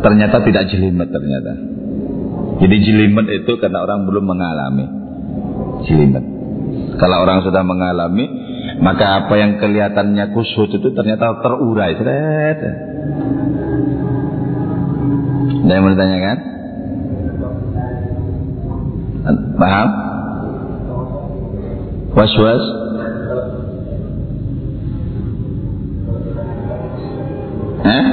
[0.02, 1.54] ternyata tidak jelimet ternyata.
[2.60, 4.86] Jadi jelimet itu karena orang belum mengalami.
[5.86, 6.26] Jelimet.
[7.00, 8.26] Kalau orang sudah mengalami,
[8.80, 12.00] maka apa yang kelihatannya kusut itu ternyata terurai.
[12.00, 12.60] Seret.
[15.60, 16.38] Ada yang mau ditanyakan?
[19.60, 19.90] Paham?
[22.16, 22.64] Was-was?
[27.84, 28.06] Hah?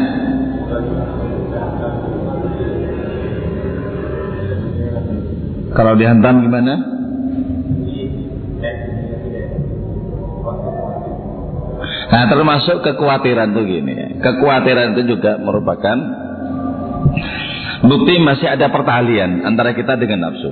[5.76, 6.95] Kalau dihantam gimana?
[12.06, 14.08] Nah termasuk kekhawatiran tuh gini ya.
[14.22, 15.96] Kekhawatiran itu juga merupakan
[17.82, 20.50] bukti masih ada pertalian antara kita dengan nafsu.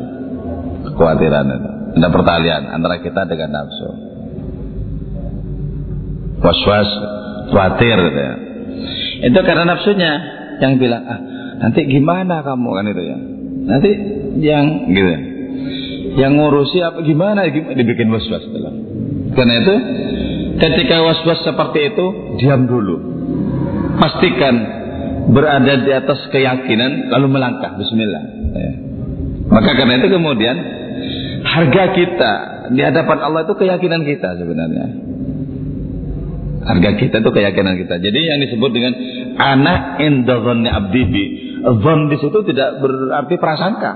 [0.90, 1.70] Kekhawatiran itu.
[1.94, 3.88] Ada pertalian antara kita dengan nafsu.
[6.42, 6.90] Was-was,
[7.54, 8.34] khawatir gitu ya.
[9.30, 10.12] Itu karena nafsunya
[10.60, 11.20] yang bilang, ah
[11.62, 13.18] nanti gimana kamu kan itu ya.
[13.64, 13.90] Nanti
[14.42, 15.12] yang gitu.
[16.14, 18.46] Yang ngurusi apa gimana, gimana dibikin was-was
[19.34, 19.74] Karena itu
[20.58, 22.06] ketika was-was seperti itu
[22.42, 22.96] diam dulu.
[23.94, 24.54] Pastikan
[25.30, 28.24] berada di atas keyakinan lalu melangkah bismillah.
[28.54, 28.72] Ya.
[29.48, 30.56] Maka karena itu kemudian
[31.44, 32.32] harga kita
[32.74, 34.86] di hadapan Allah itu keyakinan kita sebenarnya.
[36.64, 38.00] Harga kita itu keyakinan kita.
[38.00, 38.92] Jadi yang disebut dengan
[39.36, 41.44] anak indahnya abdibi.
[41.64, 43.92] Zon di situ tidak berarti prasangka.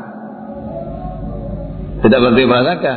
[2.05, 2.94] Tidak berarti prasangka.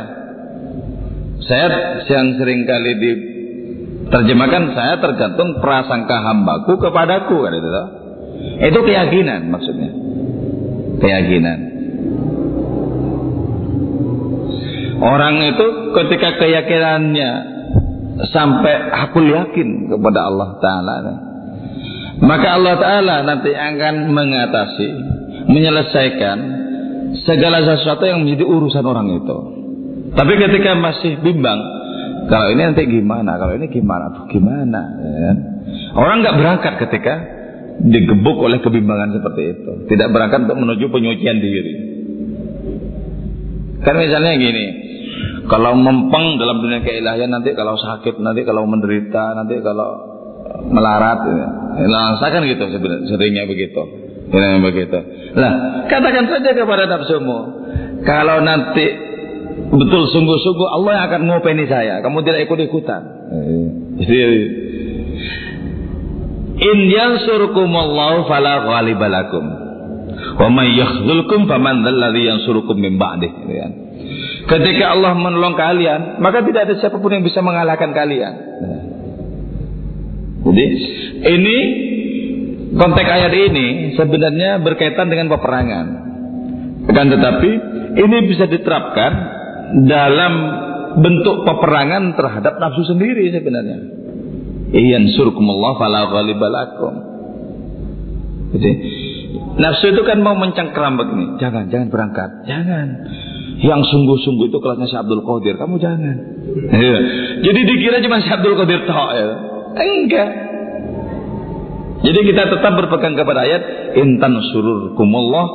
[1.42, 1.66] Saya
[2.06, 2.92] yang sering kali
[4.12, 7.68] diterjemahkan saya tergantung prasangka hambaku kepadaku kan itu.
[8.60, 9.88] Itu keyakinan maksudnya.
[11.00, 11.58] Keyakinan.
[15.00, 17.30] Orang itu ketika keyakinannya
[18.28, 20.96] sampai aku yakin kepada Allah Ta'ala
[22.20, 24.88] maka Allah Ta'ala nanti akan mengatasi
[25.48, 26.38] menyelesaikan
[27.24, 29.38] segala sesuatu yang menjadi urusan orang itu
[30.14, 31.81] tapi ketika masih bimbang
[32.28, 35.32] kalau ini nanti gimana kalau ini gimana Aduh, gimana ya.
[35.96, 37.14] orang nggak berangkat ketika
[37.82, 41.74] digebuk oleh kebimbangan seperti itu tidak berangkat untuk menuju penyucian diri
[43.82, 44.82] kan misalnya gini
[45.50, 49.90] kalau mempeng dalam dunia keilahian nanti kalau sakit, nanti kalau menderita, nanti kalau
[50.70, 51.48] melarat, ya.
[52.22, 52.62] saya kan gitu
[53.10, 53.82] seringnya begitu.
[54.30, 54.98] Seringnya begitu.
[55.34, 55.52] Nah,
[55.90, 57.38] katakan saja kepada nafsumu,
[58.06, 59.11] kalau nanti
[59.72, 63.02] betul sungguh-sungguh Allah yang akan ngopeni saya, kamu tidak ikut-ikutan.
[66.62, 69.44] In yansurukumullahu fala ghalibalakum.
[70.38, 73.32] Wa may yakhzulkum faman dzalladzi yansurukum min ba'dih.
[74.46, 78.32] Ketika Allah menolong kalian, maka tidak ada siapa pun yang bisa mengalahkan kalian.
[80.42, 80.64] Jadi
[81.30, 81.58] ini
[82.74, 85.86] konteks ayat ini sebenarnya berkaitan dengan peperangan.
[86.90, 87.50] Akan tetapi
[87.94, 89.12] ini bisa diterapkan
[89.88, 90.32] dalam
[91.00, 93.78] bentuk peperangan terhadap nafsu sendiri sebenarnya.
[94.72, 96.94] Iyan surkumullah fala ghalibalakum.
[98.52, 98.70] Jadi
[99.56, 102.88] nafsu itu kan mau mencengkram begini, jangan jangan berangkat, jangan.
[103.62, 106.16] Yang sungguh-sungguh itu kelasnya Syekh Abdul Qadir, kamu jangan.
[106.72, 106.98] Ya.
[107.46, 109.28] Jadi dikira cuma Syekh Abdul Qadir toh ya.
[109.72, 110.30] Enggak.
[112.02, 113.62] Jadi kita tetap berpegang kepada ayat
[113.94, 115.46] intan sururkumullah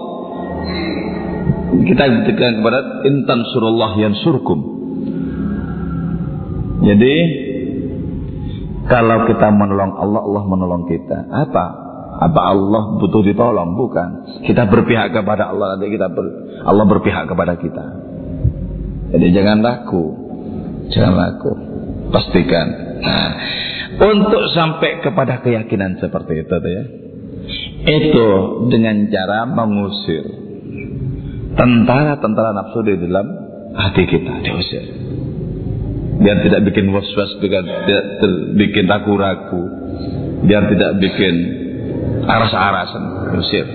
[1.67, 4.60] kita berpegang kepada intan surullah yang surkum.
[6.88, 7.15] Jadi
[8.88, 11.27] kalau kita menolong Allah, Allah menolong kita.
[11.27, 11.65] Apa?
[12.17, 13.75] Apa Allah butuh ditolong?
[13.75, 14.41] Bukan.
[14.47, 16.25] Kita berpihak kepada Allah, nanti kita ber,
[16.63, 17.86] Allah berpihak kepada kita.
[19.12, 20.03] Jadi jangan laku,
[20.91, 21.51] jangan laku.
[22.08, 22.67] Pastikan.
[23.03, 23.30] Nah,
[23.99, 26.84] untuk sampai kepada keyakinan seperti itu, ya,
[27.88, 28.27] itu
[28.71, 30.47] dengan cara mengusir
[31.58, 33.26] tentara-tentara nafsu di dalam
[33.74, 34.86] hati kita diusir.
[36.17, 38.06] Biar tidak bikin was-was biar tidak
[38.58, 39.63] bikin ragu-ragu.
[40.46, 41.36] Biar tidak bikin
[42.30, 43.04] aras-arasan
[43.41, 43.65] usir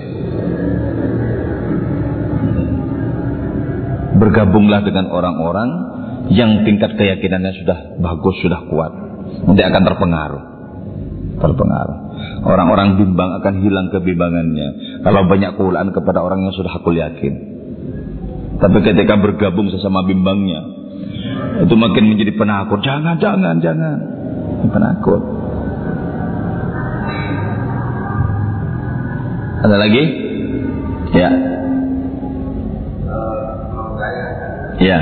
[4.23, 5.71] bergabunglah dengan orang-orang
[6.31, 8.92] yang tingkat keyakinannya sudah bagus sudah kuat.
[9.51, 10.42] Nanti akan terpengaruh.
[11.42, 11.99] Terpengaruh.
[12.47, 17.52] Orang-orang bimbang akan hilang kebimbangannya kalau banyak kulaan kepada orang yang sudah aku yakin
[18.62, 20.62] tapi ketika bergabung sesama bimbangnya
[21.66, 22.81] itu makin menjadi penakut.
[22.83, 23.96] Jangan, jangan, jangan.
[24.70, 25.22] Penakut.
[29.62, 30.05] Ada lagi?
[31.12, 31.31] Ya.
[34.83, 34.98] Ya.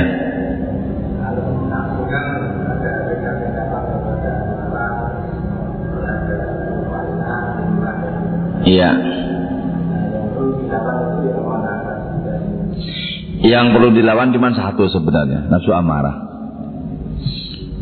[8.61, 9.10] Iya.
[13.51, 16.15] Yang perlu dilawan cuma satu sebenarnya, nafsu amarah.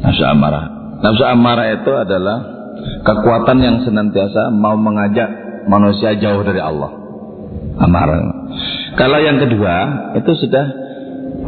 [0.00, 0.64] Nafsu amarah.
[1.04, 2.36] Nafsu amarah itu adalah
[3.04, 5.28] kekuatan yang senantiasa mau mengajak
[5.68, 6.88] manusia jauh dari Allah.
[7.84, 8.48] Amarah.
[8.96, 9.74] Kalau yang kedua,
[10.16, 10.64] itu sudah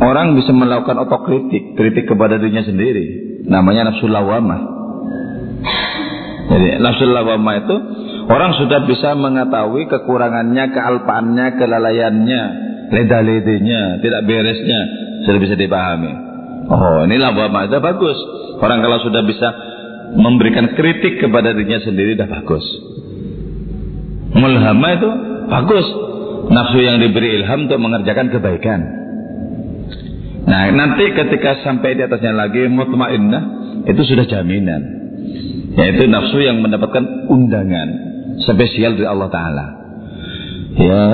[0.05, 3.41] orang bisa melakukan otokritik, kritik kepada dirinya sendiri.
[3.49, 4.61] Namanya nafsu lawamah.
[6.53, 7.77] Jadi nafsu lawamah itu
[8.29, 14.81] orang sudah bisa mengetahui kekurangannya, kealpaannya, kelalaiannya, leda-ledenya, tidak beresnya,
[15.25, 16.13] sudah bisa dipahami.
[16.71, 18.19] Oh, inilah lawamah itu bagus.
[18.61, 19.49] Orang kalau sudah bisa
[20.15, 22.63] memberikan kritik kepada dirinya sendiri dah bagus.
[24.35, 25.11] Mulhama itu
[25.51, 25.87] bagus.
[26.51, 28.81] Nafsu yang diberi ilham untuk mengerjakan kebaikan.
[30.51, 33.43] Nah, nanti ketika sampai di atasnya lagi mutmainnah
[33.87, 34.83] itu sudah jaminan.
[35.79, 37.89] Yaitu nafsu yang mendapatkan undangan
[38.43, 39.80] spesial dari Allah taala.
[40.81, 41.13] Ya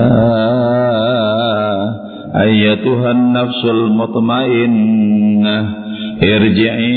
[2.31, 5.63] ayyatuhan nafsul mutmainnah
[6.23, 6.95] irji'i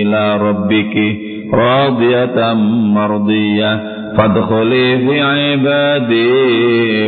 [0.00, 1.08] ila rabbiki
[1.52, 2.58] radiyatan
[2.96, 3.76] mardiyah.
[4.16, 5.16] Fadkhuli fi
[5.60, 6.28] ibadi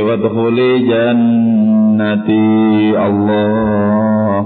[0.04, 2.44] wadkhuli jannati.
[2.92, 4.38] Allah.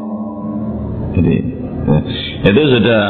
[1.18, 1.34] Jadi
[2.46, 3.04] itu sudah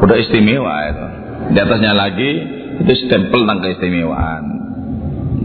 [0.00, 1.06] sudah istimewa itu.
[1.52, 2.30] Di atasnya lagi
[2.80, 4.63] itu stempel tentang keistimewaan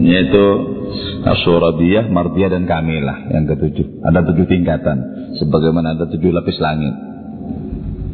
[0.00, 0.44] yaitu
[1.20, 4.00] Asyurabiyah, Mardiyah dan Kamilah yang ketujuh.
[4.00, 4.96] Ada tujuh tingkatan.
[5.38, 6.94] Sebagaimana ada tujuh lapis langit.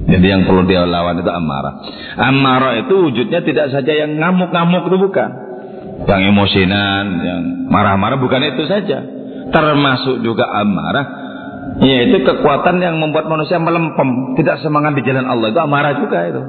[0.06, 1.74] Jadi yang perlu dia lawan itu amarah.
[2.18, 5.30] Amarah itu wujudnya tidak saja yang ngamuk-ngamuk itu bukan.
[6.06, 9.02] Yang emosinan, yang marah-marah bukan itu saja.
[9.50, 11.24] Termasuk juga amarah.
[11.82, 14.38] Yaitu kekuatan yang membuat manusia melempem.
[14.38, 15.50] Tidak semangat di jalan Allah.
[15.50, 16.42] Itu amarah juga itu.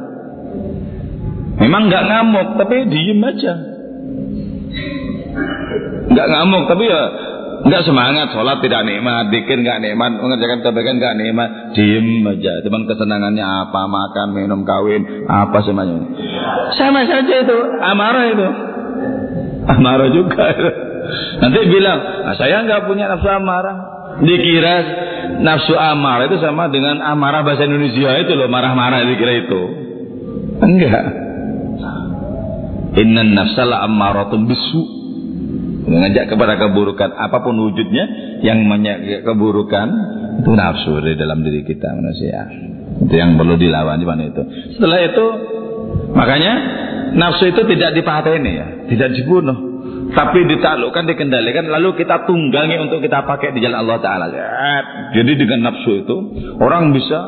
[1.57, 3.77] Memang nggak ngamuk, tapi diem aja
[6.07, 7.01] nggak ngamuk tapi ya
[7.67, 8.31] nggak semangat.
[8.31, 11.49] Sholat tidak nikmat bikin nggak nikmat mengerjakan kebaikan nggak nikmat.
[11.73, 15.99] Diem aja teman kesenangannya apa makan minum kawin apa semuanya
[16.75, 18.47] sama saja itu amarah itu.
[19.67, 20.45] Amarah juga.
[21.43, 23.77] Nanti bilang nah, saya nggak punya nafsu amarah.
[24.17, 24.75] Dikira
[25.43, 29.61] nafsu amarah itu sama dengan amarah bahasa Indonesia itu loh marah-marah dikira itu.
[30.57, 31.03] Enggak.
[32.97, 34.96] Inna nafsala ammaratun bisu
[35.87, 38.05] mengajak kepada keburukan apa pun wujudnya
[38.43, 39.87] yang banyak keburukan
[40.43, 42.51] itu nafsu di dalam diri kita manusia.
[43.07, 44.43] Itu yang perlu dilawan cuman itu.
[44.77, 45.25] Setelah itu
[46.11, 46.53] makanya
[47.15, 49.57] nafsu itu tidak dipateni ya tidak dibunuh.
[50.07, 54.25] Tapi ditaklukkan dikendalikan lalu kita tunggangi untuk kita pakai di jalan Allah Taala.
[55.15, 56.15] Jadi dengan nafsu itu
[56.59, 57.19] orang bisa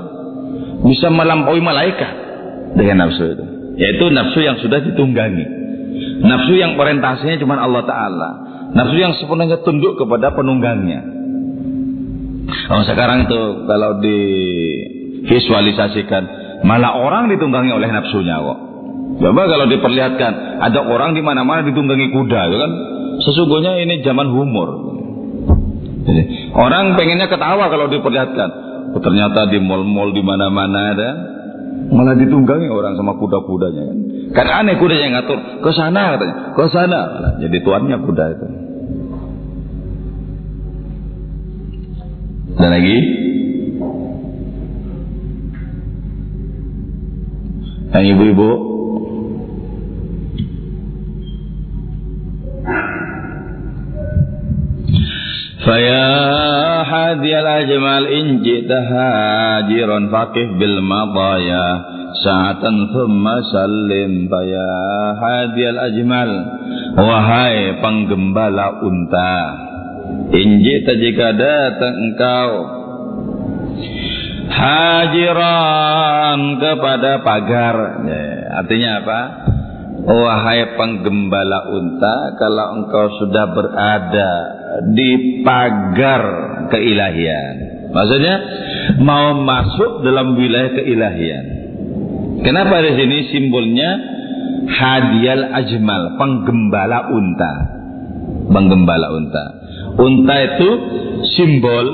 [0.84, 2.14] bisa melampaui malaikat
[2.76, 3.46] dengan nafsu itu.
[3.80, 5.59] Yaitu nafsu yang sudah ditunggangi
[6.20, 8.30] Nafsu yang orientasinya cuma Allah Ta'ala.
[8.76, 11.02] Nafsu yang sepenuhnya tunduk kepada penunggangnya.
[12.70, 16.24] Oh, sekarang itu kalau divisualisasikan,
[16.66, 18.60] malah orang ditunggangi oleh nafsunya kok.
[19.20, 22.72] Coba kalau diperlihatkan, ada orang di mana-mana ditunggangi kuda, ya kan?
[23.20, 24.70] Sesungguhnya ini zaman humor.
[26.08, 26.24] Jadi,
[26.56, 28.50] orang pengennya ketawa kalau diperlihatkan.
[28.96, 31.10] Oh, ternyata di mall-mall di mana-mana ada
[31.90, 33.98] malah ditunggangi orang sama kuda-kudanya kan.
[34.30, 37.00] Kan aneh kuda yang ngatur ke sana katanya, ke sana.
[37.42, 38.48] Jadi tuannya kuda itu.
[42.60, 42.98] Dan lagi
[47.90, 48.50] yang ibu-ibu
[55.60, 56.08] Faya
[56.88, 62.00] hadiyal ajmal in jita hajiran faqih bil madaya.
[62.16, 64.32] Sa'atan thumma sallim.
[64.32, 64.72] Faya
[65.20, 66.32] hadiyal ajmal.
[66.96, 69.36] Wahai penggembala unta.
[70.32, 72.50] In jita jika datang engkau.
[74.48, 77.78] Hajiran kepada pagar.
[78.08, 78.24] Ya,
[78.64, 79.20] Artinya apa?
[80.10, 84.32] Wahai penggembala unta Kalau engkau sudah berada
[84.90, 86.24] di pagar
[86.74, 87.56] keilahian.
[87.94, 88.36] Maksudnya
[89.02, 91.46] mau masuk dalam wilayah keilahian.
[92.46, 93.90] Kenapa di sini simbolnya
[94.70, 97.54] hadial ajmal, penggembala unta.
[98.50, 99.46] Penggembala unta.
[100.00, 100.70] Unta itu
[101.38, 101.86] simbol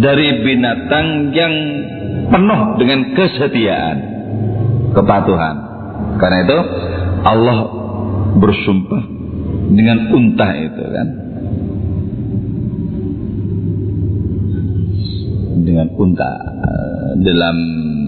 [0.00, 1.54] dari binatang yang
[2.28, 3.96] penuh dengan kesetiaan,
[4.96, 5.56] kepatuhan.
[6.18, 6.58] Karena itu
[7.28, 7.58] Allah
[8.40, 9.04] bersumpah
[9.68, 11.08] dengan unta itu kan.
[15.68, 16.32] dengan unta.
[17.18, 17.56] Dalam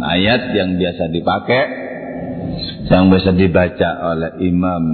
[0.00, 1.62] ayat yang biasa dipakai
[2.90, 4.84] yang biasa dibaca oleh imam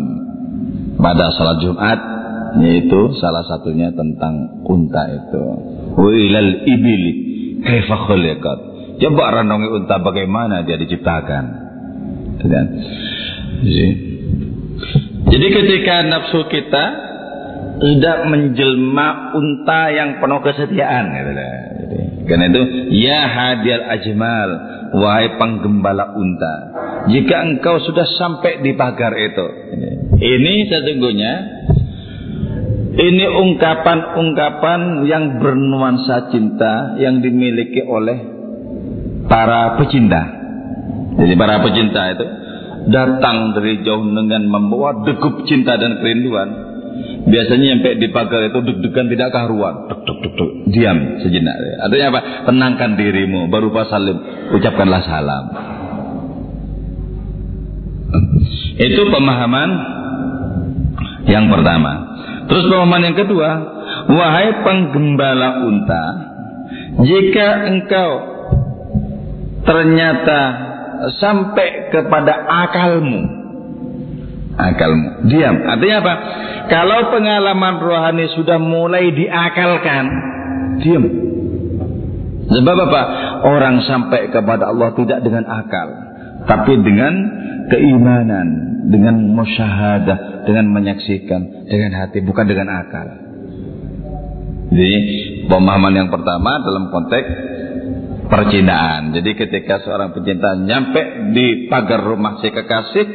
[1.01, 2.01] pada salat Jumat
[2.61, 5.45] yaitu salah satunya tentang unta itu.
[5.97, 7.12] Ilal ibili
[7.64, 8.59] kaifa khuliqat.
[9.01, 11.45] Coba renungi unta bagaimana dia diciptakan.
[12.37, 12.66] Kan
[15.37, 16.84] jadi ketika nafsu kita
[17.76, 21.32] tidak menjelma unta yang penuh kesetiaan gitu
[22.26, 22.62] karena itu,
[22.99, 24.51] ya hadial ajmal,
[24.99, 26.55] wahai penggembala unta.
[27.07, 29.47] Jika engkau sudah sampai di pagar itu,
[30.18, 31.32] ini sesungguhnya
[32.99, 38.18] ini ungkapan-ungkapan yang bernuansa cinta yang dimiliki oleh
[39.30, 40.22] para pecinta.
[41.16, 42.26] Jadi para pecinta itu
[42.87, 46.76] datang dari jauh dengan membawa degup cinta dan kerinduan
[47.26, 49.91] Biasanya sampai di pagar itu deg-degan tidak karuan.
[49.91, 50.51] Duk, duk, duk, duk.
[50.70, 51.59] Diam sejenak.
[51.82, 52.20] Artinya apa?
[52.47, 53.51] Tenangkan dirimu.
[53.51, 54.14] Baru pas salim.
[54.55, 55.45] Ucapkanlah salam.
[58.78, 59.70] Itu pemahaman
[61.26, 61.93] yang pertama.
[62.47, 63.51] Terus pemahaman yang kedua.
[64.07, 66.05] Wahai penggembala unta.
[67.03, 68.11] Jika engkau
[69.66, 70.41] ternyata
[71.19, 72.33] sampai kepada
[72.67, 73.47] akalmu
[74.57, 75.29] akalmu.
[75.29, 75.57] Diam.
[75.63, 76.15] Artinya apa?
[76.67, 80.05] Kalau pengalaman rohani sudah mulai diakalkan,
[80.83, 81.05] diam.
[82.47, 83.03] Sebab apa?
[83.47, 85.89] Orang sampai kepada Allah tidak dengan akal,
[86.49, 87.15] tapi dengan
[87.71, 88.49] keimanan,
[88.91, 93.07] dengan musyahadah, dengan menyaksikan, dengan hati, bukan dengan akal.
[94.67, 94.99] Jadi
[95.47, 97.29] pemahaman yang pertama dalam konteks
[98.27, 99.14] percintaan.
[99.14, 103.07] Jadi ketika seorang pecinta nyampe di pagar rumah si kekasih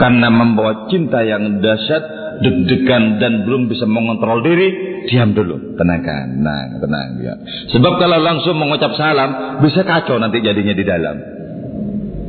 [0.00, 2.04] karena membawa cinta yang dahsyat,
[2.42, 7.34] deg-degan dan belum bisa mengontrol diri, diam dulu, tenangkan, tenang, tenang ya.
[7.76, 11.16] Sebab kalau langsung mengucap salam bisa kacau nanti jadinya di dalam.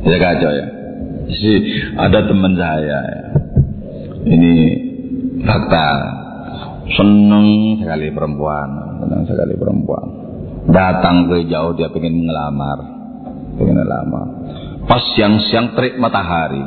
[0.04, 0.66] Bisa kacau ya.
[1.30, 1.50] Si
[1.94, 3.24] ada teman saya ya.
[4.20, 4.54] Ini
[5.46, 5.86] fakta
[6.90, 8.68] seneng sekali perempuan,
[9.00, 10.19] seneng sekali perempuan
[10.68, 12.78] Datang ke jauh dia pengen mengelamar.
[13.56, 14.26] Pengen melamar.
[14.84, 16.60] Pas siang-siang terik matahari.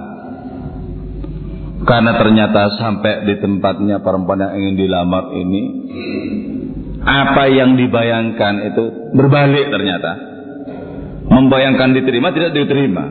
[1.84, 5.62] Karena ternyata sampai di tempatnya perempuan yang ingin dilamar ini.
[7.04, 10.12] Apa yang dibayangkan itu berbalik ternyata.
[11.28, 13.04] Membayangkan diterima tidak diterima.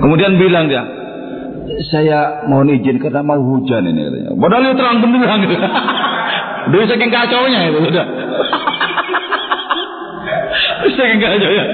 [0.00, 0.82] Kemudian bilang dia,
[1.90, 4.30] saya mohon izin karena mau hujan ini katanya.
[4.38, 5.54] Padahal terang benderang gitu.
[6.70, 8.06] Dari saking kacaunya itu sudah.
[10.96, 11.66] Saya enggak aja ya.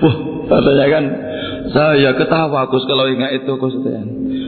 [0.00, 0.16] Wah,
[0.46, 1.04] katanya kan
[1.70, 3.76] saya ketawa Gus kalau ingat itu Gus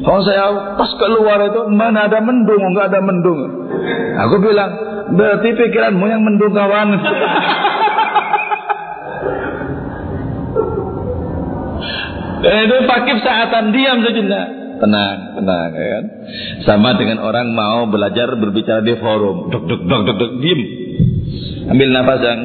[0.03, 3.41] Kalau saya pas keluar itu mana ada mendung, enggak ada mendung.
[4.29, 4.71] Aku bilang,
[5.15, 6.89] berarti pikiranmu yang mendung kawan.
[12.43, 14.47] Dan itu fakif saatan diam sejenak.
[14.83, 16.05] tenang, tenang ya kan.
[16.67, 20.61] Sama dengan orang mau belajar berbicara di forum, dok dok dok dok dok diem,
[21.71, 22.41] ambil nafas yang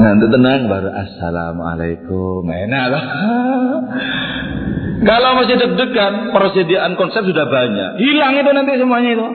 [0.00, 3.04] Nanti tenang baru assalamualaikum enak lah.
[5.00, 8.00] Kalau masih deg-degan, persediaan konsep sudah banyak.
[8.00, 9.26] Hilang itu nanti semuanya itu.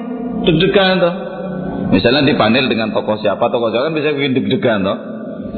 [0.45, 1.13] Deg-degan tuh.
[1.93, 4.97] Misalnya dipanel dengan tokoh siapa, tokoh siapa kan bisa bikin deg-degan tuh.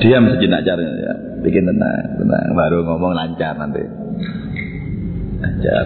[0.03, 1.13] Diam sejenak caranya ya.
[1.39, 2.47] Bikin tenang, tenang.
[2.51, 3.83] Baru ngomong lancar nanti.
[5.39, 5.85] Lancar.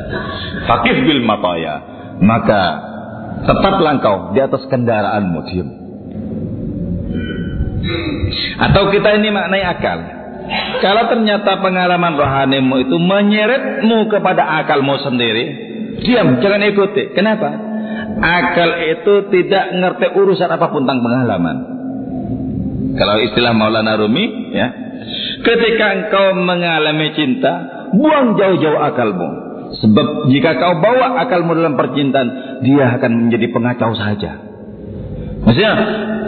[0.66, 1.76] Fakih bil mataya.
[2.22, 2.62] Maka
[3.46, 5.40] tetaplah engkau di atas kendaraanmu.
[5.50, 5.81] Diam.
[8.62, 10.00] Atau kita ini maknai akal.
[10.82, 15.46] Kalau ternyata pengalaman rohanimu itu menyeretmu kepada akalmu sendiri,
[16.04, 17.14] diam, jangan ikuti.
[17.14, 17.50] Kenapa?
[18.22, 21.58] Akal itu tidak ngerti urusan apa pun tentang pengalaman.
[22.98, 24.68] Kalau istilah Maulana Rumi, ya,
[25.42, 29.30] ketika engkau mengalami cinta, buang jauh-jauh akalmu.
[29.72, 34.51] Sebab jika kau bawa akalmu dalam percintaan, dia akan menjadi pengacau saja.
[35.42, 35.74] Maksudnya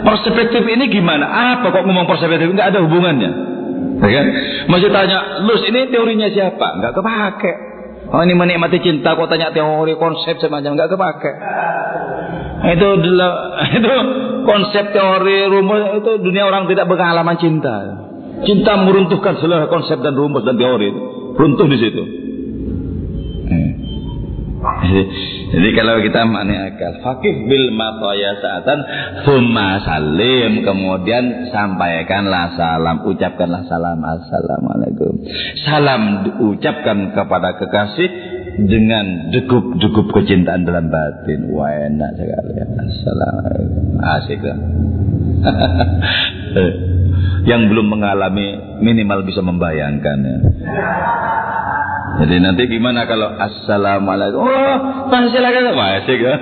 [0.02, 1.26] perspektif ini gimana?
[1.58, 2.50] Apa kok ngomong perspektif?
[2.50, 3.30] Enggak ada hubungannya.
[4.02, 4.26] Ya kan?
[4.68, 6.82] Masih tanya, Lus ini teorinya siapa?
[6.82, 7.52] Enggak kepake.
[8.10, 11.32] Oh ini menikmati cinta kok tanya teori konsep semacam enggak kepake.
[12.74, 12.88] Itu
[13.80, 13.94] itu
[14.44, 17.76] konsep teori rumus itu dunia orang tidak berpengalaman cinta.
[18.44, 21.00] Cinta meruntuhkan seluruh konsep dan rumus dan teori itu.
[21.34, 22.02] Runtuh di situ.
[25.54, 28.80] Jadi kalau kita maknanya akal, fakih bil mataya saatan,
[29.28, 35.20] humma salim, kemudian sampaikanlah salam, ucapkanlah salam, assalamualaikum.
[35.68, 38.08] Salam diucapkan kepada kekasih
[38.64, 41.52] dengan degup-degup kecintaan dalam batin.
[41.52, 42.54] Wah enak sekali.
[42.64, 44.00] Assalamualaikum.
[44.00, 44.40] Asik?
[47.44, 50.36] Yang belum mengalami minimal bisa membayangkannya.
[52.14, 54.38] Jadi nanti gimana kalau assalamualaikum?
[54.38, 54.76] Oh,
[55.10, 56.38] masih lagi masih kan?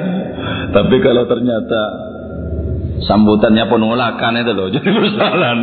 [0.72, 1.80] Tapi kalau ternyata
[3.08, 5.58] sambutannya penolakan itu loh, jadi persoalan.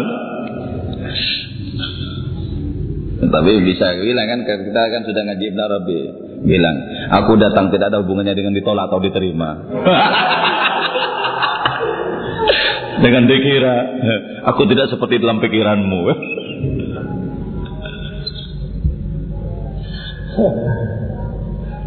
[3.20, 6.00] Tapi bisa bilang kan kita kan sudah ngaji Ibn Arabi
[6.40, 6.76] bilang
[7.12, 9.60] aku datang tidak ada hubungannya dengan ditolak atau diterima.
[13.00, 13.76] dengan dikira
[14.48, 16.02] aku tidak seperti dalam pikiranmu.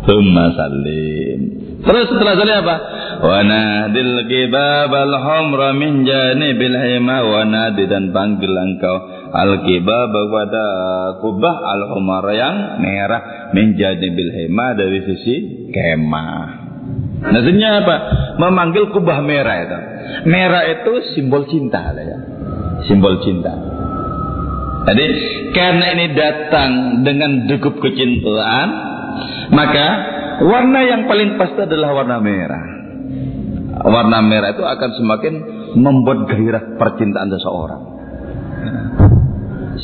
[0.02, 1.38] Thumma salim.
[1.82, 2.76] Terus setelah salim apa?
[3.22, 8.96] Wa nadil al humra min janibil hima wa nadi dan panggil engkau
[9.30, 10.66] al kibab pada
[11.22, 15.34] kubah al humar yang merah min janibil hima dari sisi
[15.70, 16.61] kemah.
[17.22, 17.96] Maksudnya apa?
[18.42, 19.78] Memanggil kubah merah itu.
[20.26, 22.18] Merah itu simbol cinta ya.
[22.90, 23.54] Simbol cinta.
[24.82, 25.06] Jadi
[25.54, 26.70] karena ini datang
[27.06, 28.68] dengan degup kecintaan,
[29.54, 29.86] maka
[30.42, 32.64] warna yang paling pasti adalah warna merah.
[33.82, 35.34] Warna merah itu akan semakin
[35.78, 37.82] membuat gairah percintaan seseorang.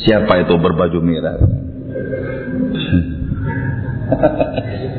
[0.03, 1.39] Siapa itu berbaju merah?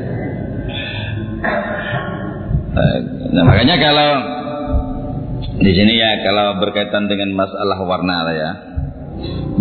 [3.35, 4.09] nah, makanya kalau
[5.61, 8.51] di sini ya kalau berkaitan dengan masalah warna ya,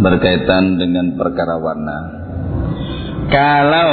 [0.00, 1.98] berkaitan dengan perkara warna.
[3.30, 3.90] Kalau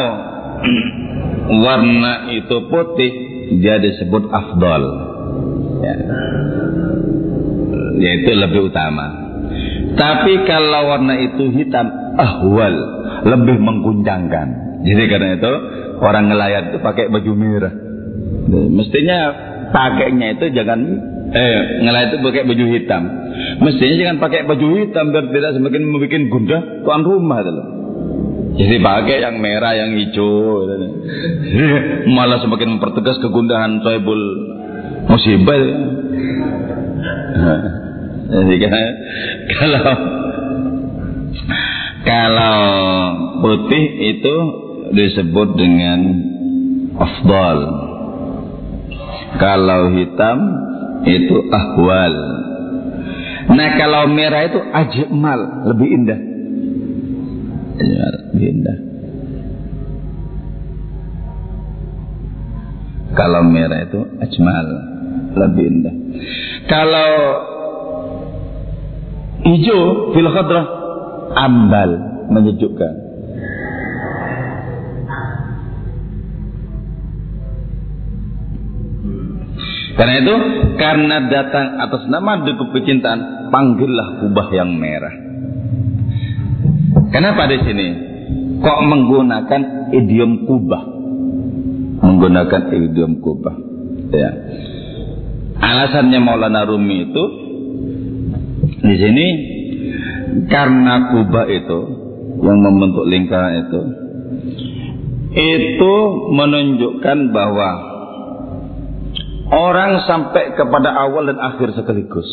[1.68, 3.12] warna itu putih,
[3.60, 4.84] dia disebut afdol.
[5.84, 5.96] Ya.
[7.98, 9.28] Yaitu lebih utama.
[9.98, 12.76] Tapi kalau warna itu hitam, ahwal,
[13.26, 14.48] lebih mengguncangkan.
[14.86, 15.54] Jadi karena itu
[16.06, 17.87] orang nelayan itu pakai baju merah.
[18.48, 19.18] Mestinya
[19.76, 20.80] pakainya itu jangan
[21.28, 23.04] eh nelayan itu pakai baju hitam.
[23.60, 27.52] Mestinya jangan pakai baju hitam biar tidak semakin membuat gundah tuan rumah itu.
[28.58, 30.66] Jadi pakai yang merah, yang hijau.
[32.18, 34.22] Malah semakin mempertegas kegundahan soebul
[35.06, 35.62] musibah.
[38.28, 38.56] Jadi
[39.56, 39.88] kalau
[42.04, 42.60] kalau
[43.44, 44.36] putih itu
[44.96, 46.00] disebut dengan
[46.98, 47.87] afdal.
[49.38, 50.38] Kalau hitam
[51.06, 52.16] itu ahwal.
[53.48, 55.40] Nah kalau merah itu ajmal,
[55.72, 56.20] lebih indah.
[57.78, 58.78] Ya, lebih indah.
[63.16, 64.68] Kalau merah itu ajmal,
[65.38, 65.96] lebih indah.
[66.68, 67.10] Kalau
[69.48, 70.30] hijau fil
[71.38, 71.90] ambal,
[72.34, 73.07] menyejukkan.
[79.98, 80.36] Karena itu,
[80.78, 85.16] karena datang atas nama degup kecintaan, panggillah kubah yang merah.
[87.10, 87.88] Kenapa di sini?
[88.62, 89.62] kok menggunakan
[89.94, 90.84] idiom kubah
[92.02, 93.56] menggunakan idiom kubah
[94.14, 94.30] ya
[95.58, 97.24] alasannya Maulana Rumi itu
[98.82, 99.28] di sini
[100.50, 101.80] karena kubah itu
[102.42, 103.82] yang membentuk lingkaran itu
[105.38, 105.94] itu
[106.34, 107.70] menunjukkan bahwa
[109.52, 112.28] orang sampai kepada awal dan akhir sekaligus.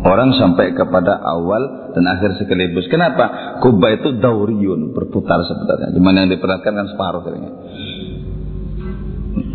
[0.00, 2.88] Orang sampai kepada awal dan akhir sekaligus.
[2.88, 3.56] Kenapa?
[3.60, 5.92] Kubah itu dauriyun, berputar sebenarnya.
[5.92, 7.52] Cuma yang diperhatikan kan separuh kayaknya.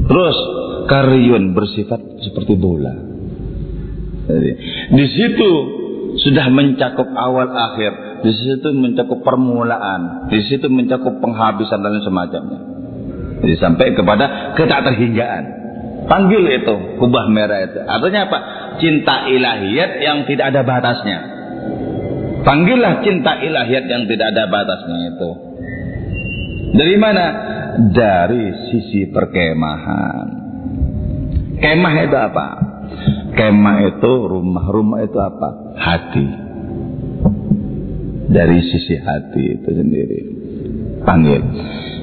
[0.05, 0.37] Terus
[0.85, 2.93] karyun bersifat seperti bola.
[4.25, 4.51] Jadi,
[4.93, 5.49] di situ
[6.21, 12.74] sudah mencakup awal akhir, di situ mencakup permulaan, di situ mencakup penghabisan dan semacamnya.
[13.45, 15.43] Jadi sampai kepada ketakterhinggaan.
[16.09, 17.77] Panggil itu kubah merah itu.
[17.77, 18.39] Artinya apa?
[18.81, 21.19] Cinta ilahiyat yang tidak ada batasnya.
[22.41, 25.29] Panggillah cinta ilahiyat yang tidak ada batasnya itu.
[26.73, 27.25] Dari mana?
[27.93, 30.27] Dari sisi perkemahan.
[31.61, 32.47] Kemah itu apa?
[33.37, 35.77] Kemah itu rumah, rumah itu apa?
[35.77, 36.27] Hati.
[38.25, 40.44] Dari sisi hati itu sendiri.
[41.03, 41.41] Panggil.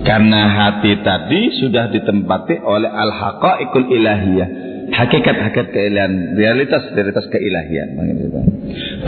[0.03, 4.49] Karena hati tadi sudah ditempati oleh al-haqaiqul ilahiyah.
[4.93, 7.97] Hakikat-hakikat keilahian, realitas-realitas keilahian.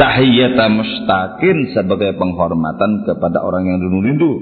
[0.00, 4.32] Tahiyyata mustaqin sebagai penghormatan kepada orang yang rindu-rindu.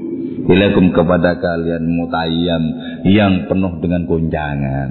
[0.43, 2.63] Ilakum kepada kalian mutayyam
[3.11, 4.91] yang penuh dengan gonjangan.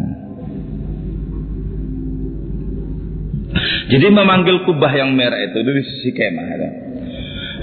[3.91, 6.45] Jadi memanggil kubah yang merah itu dari sisi kemah.
[6.55, 6.71] Ya.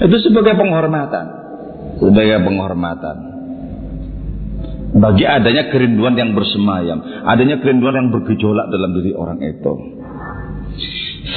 [0.05, 1.48] Itu sebagai penghormatan.
[1.99, 3.17] Sebagai penghormatan.
[4.89, 6.97] Bagi adanya kerinduan yang bersemayam.
[7.27, 9.73] Adanya kerinduan yang bergejolak dalam diri orang itu.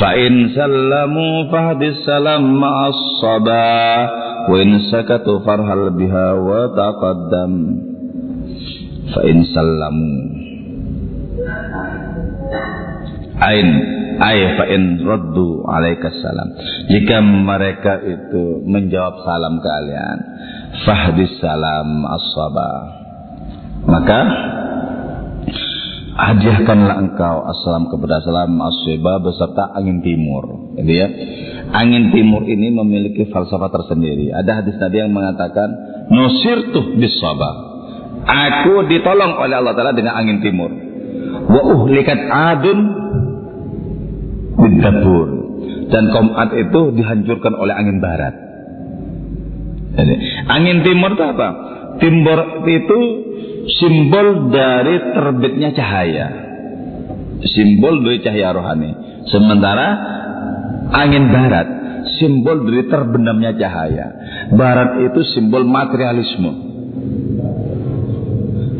[0.01, 2.97] Fa'in sallamu fahdis salam ma'as.
[4.49, 7.53] Wa in sakatu farhal biha wa taqaddam.
[9.13, 10.15] Fa'in sallamu.
[13.43, 13.69] Ain
[14.23, 16.49] ay fa in raddu alaika salam
[16.91, 20.19] jika mereka itu menjawab salam kalian
[20.81, 22.33] fahdis salam as
[23.83, 24.19] maka
[26.13, 28.61] hadiahkanlah engkau assalam kepada salam
[29.25, 30.77] beserta angin timur.
[30.79, 31.09] Jadi ya.
[31.73, 34.31] Angin timur ini memiliki falsafah tersendiri.
[34.31, 35.69] Ada hadis Nabi yang mengatakan
[36.13, 37.17] nusirtu bis
[38.23, 40.71] aku ditolong oleh Allah taala dengan angin timur.
[41.49, 42.79] Wa uhlikat adun
[44.63, 45.29] bidabur
[45.91, 48.35] dan kaum Ad itu dihancurkan oleh angin barat.
[49.93, 50.15] Jadi,
[50.49, 51.49] angin timur itu apa?
[52.01, 52.99] Timur itu
[53.79, 56.29] simbol dari terbitnya cahaya.
[57.43, 58.91] Simbol dari cahaya rohani.
[59.29, 59.87] Sementara
[60.91, 61.69] angin barat
[62.19, 64.07] simbol dari terbenamnya cahaya.
[64.55, 66.53] Barat itu simbol materialisme.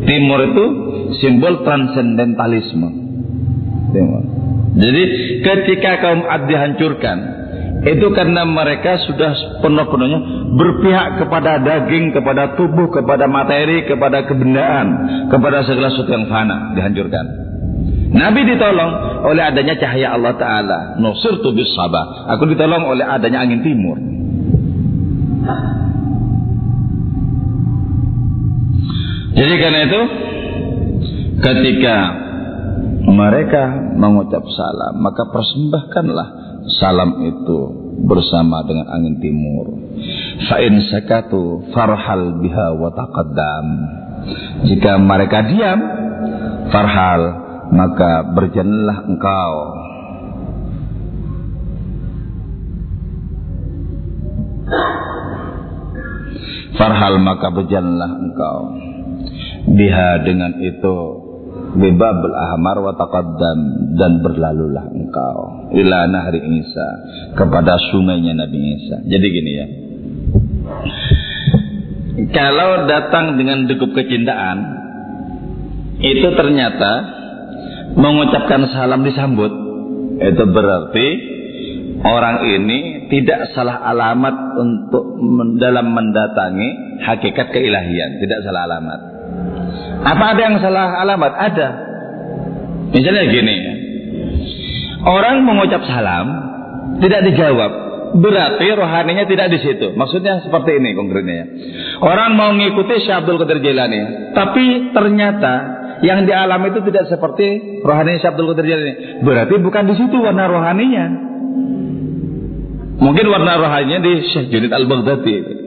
[0.03, 0.65] Timur itu
[1.23, 2.89] simbol transcendentalisme.
[4.73, 5.03] Jadi
[5.45, 7.19] ketika kaum Ad dihancurkan,
[7.83, 10.19] itu karena mereka sudah penuh-penuhnya
[10.55, 14.87] berpihak kepada daging, kepada tubuh, kepada materi, kepada kebendaan,
[15.27, 17.27] kepada segala sesuatu yang fana, dihancurkan.
[18.13, 18.93] Nabi ditolong
[19.27, 20.79] oleh adanya cahaya Allah Ta'ala.
[21.01, 22.31] Nusir tubis sabah.
[22.37, 23.99] Aku ditolong oleh adanya angin timur.
[29.33, 30.01] Jadi karena itu,
[31.41, 31.97] ketika
[33.11, 33.63] mereka
[33.97, 37.59] mengucap salam, maka persembahkanlah salam itu
[38.07, 39.67] bersama dengan angin timur.
[40.51, 43.67] Fa'in sakatu farhal biha wa taqaddam.
[44.71, 45.81] Jika mereka diam,
[46.71, 47.23] farhal,
[47.75, 49.55] maka berjalanlah engkau.
[56.79, 58.59] Farhal maka berjalanlah engkau.
[59.63, 61.22] Biha dengan itu
[61.73, 63.59] bibabul ahmar wa taqaddam
[63.97, 66.89] dan berlalulah engkau ila nahri Isa
[67.37, 68.97] kepada sungainya Nabi Isa.
[69.05, 69.67] Jadi gini ya.
[72.33, 74.59] Kalau datang dengan degup kecintaan
[76.03, 76.93] itu ternyata
[77.97, 79.53] mengucapkan salam disambut
[80.21, 81.09] itu berarti
[82.05, 85.05] orang ini tidak salah alamat untuk
[85.61, 89.12] dalam mendatangi hakikat keilahian, tidak salah alamat.
[90.03, 91.33] Apa ada yang salah alamat?
[91.39, 91.69] Ada.
[92.93, 93.57] Misalnya gini,
[95.07, 96.27] orang mengucap salam
[97.01, 97.71] tidak dijawab,
[98.21, 99.97] berarti rohaninya tidak di situ.
[99.97, 101.47] Maksudnya seperti ini konkretnya ya.
[102.05, 105.55] Orang mau mengikuti Syekh Abdul Qadir Jailani, tapi ternyata
[106.03, 108.95] yang di alam itu tidak seperti rohaninya Syekh Abdul Qadir Jailani.
[109.25, 111.07] Berarti bukan di situ warna rohaninya.
[113.03, 115.62] Mungkin warna rohaninya di Syekh Junid Al-Baghdadi.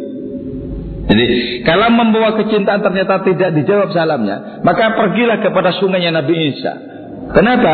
[1.06, 1.26] Jadi
[1.62, 6.74] kalau membawa kecintaan ternyata tidak dijawab salamnya, maka pergilah kepada sungainya Nabi Isa.
[7.30, 7.74] Kenapa?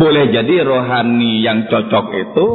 [0.00, 2.46] Boleh jadi rohani yang cocok itu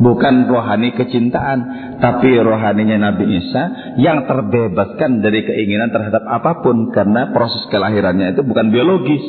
[0.00, 1.58] bukan rohani kecintaan,
[2.00, 8.42] tapi rohaninya Nabi Isa yang terbebaskan dari keinginan terhadap apa pun karena proses kelahirannya itu
[8.42, 9.24] bukan biologis.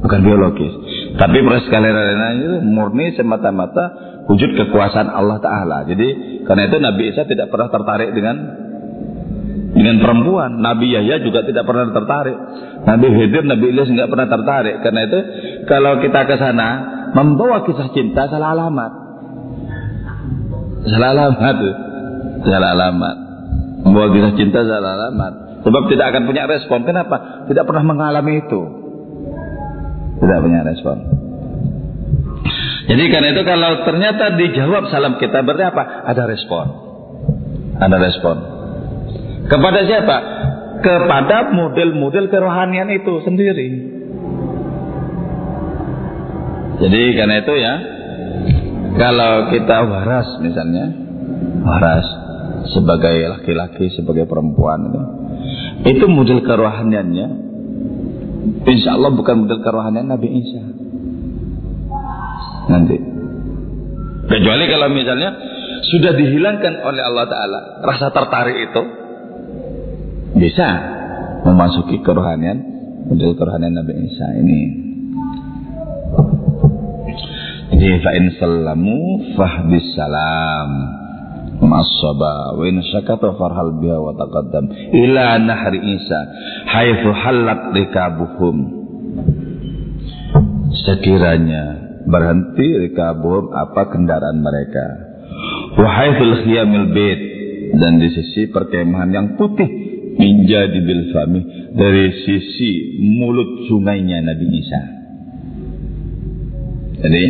[0.00, 0.72] Bukan biologis.
[1.20, 5.86] Tapi proses kelahirannya itu murni semata-mata wujud kekuasaan Allah Ta'ala.
[5.86, 8.36] Jadi karena itu Nabi Isa tidak pernah tertarik dengan
[9.76, 10.58] dengan perempuan.
[10.58, 12.36] Nabi Yahya juga tidak pernah tertarik.
[12.86, 14.76] Nabi Khidir, Nabi Ilyas nggak pernah tertarik.
[14.82, 15.18] Karena itu
[15.68, 16.68] kalau kita ke sana
[17.12, 18.92] membawa kisah cinta salah alamat.
[20.86, 21.58] Salah alamat.
[22.46, 23.16] Salah alamat.
[23.84, 25.32] Membawa kisah cinta salah alamat.
[25.62, 26.86] Sebab tidak akan punya respon.
[26.86, 27.46] Kenapa?
[27.50, 28.60] Tidak pernah mengalami itu.
[30.22, 31.25] Tidak punya respon.
[32.86, 35.82] Jadi karena itu kalau ternyata dijawab salam kita berarti apa?
[36.06, 36.66] Ada respon.
[37.82, 38.36] Ada respon.
[39.50, 40.16] Kepada siapa?
[40.86, 43.68] Kepada model-model kerohanian itu sendiri.
[46.76, 47.74] Jadi karena itu ya,
[48.94, 50.86] kalau kita waras misalnya,
[51.66, 52.06] waras
[52.70, 55.02] sebagai laki-laki, sebagai perempuan itu,
[55.90, 57.28] itu model kerohaniannya,
[58.68, 60.75] insya Allah bukan model kerohanian Nabi Isa
[62.70, 62.96] nanti.
[64.26, 65.30] Kecuali kalau misalnya
[65.86, 68.82] sudah dihilangkan oleh Allah Ta'ala rasa tertarik itu
[70.36, 70.68] bisa
[71.46, 72.58] memasuki kerohanian
[73.06, 74.60] model kerohanian Nabi Isa ini.
[77.76, 78.98] Jadi fa'in salamu
[79.36, 80.70] fahbis salam
[81.56, 86.20] Masaba wa in syakata farhal biha wa taqaddam ila nahri Isa
[86.68, 88.56] haitsu halat rikabuhum
[90.84, 94.86] sekiranya berhenti rikabuhum apa kendaraan mereka.
[95.76, 97.20] Wahai khiyamil bait
[97.76, 99.68] dan di sisi perkemahan yang putih
[100.16, 101.40] menjadi bil fami
[101.76, 104.82] dari sisi mulut sungainya Nabi Isa.
[106.96, 107.24] Jadi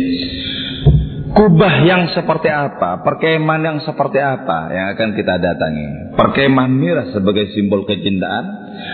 [1.35, 6.15] kubah yang seperti apa, perkemahan yang seperti apa yang akan kita datangi?
[6.15, 8.45] Perkemahan merah sebagai simbol kecintaan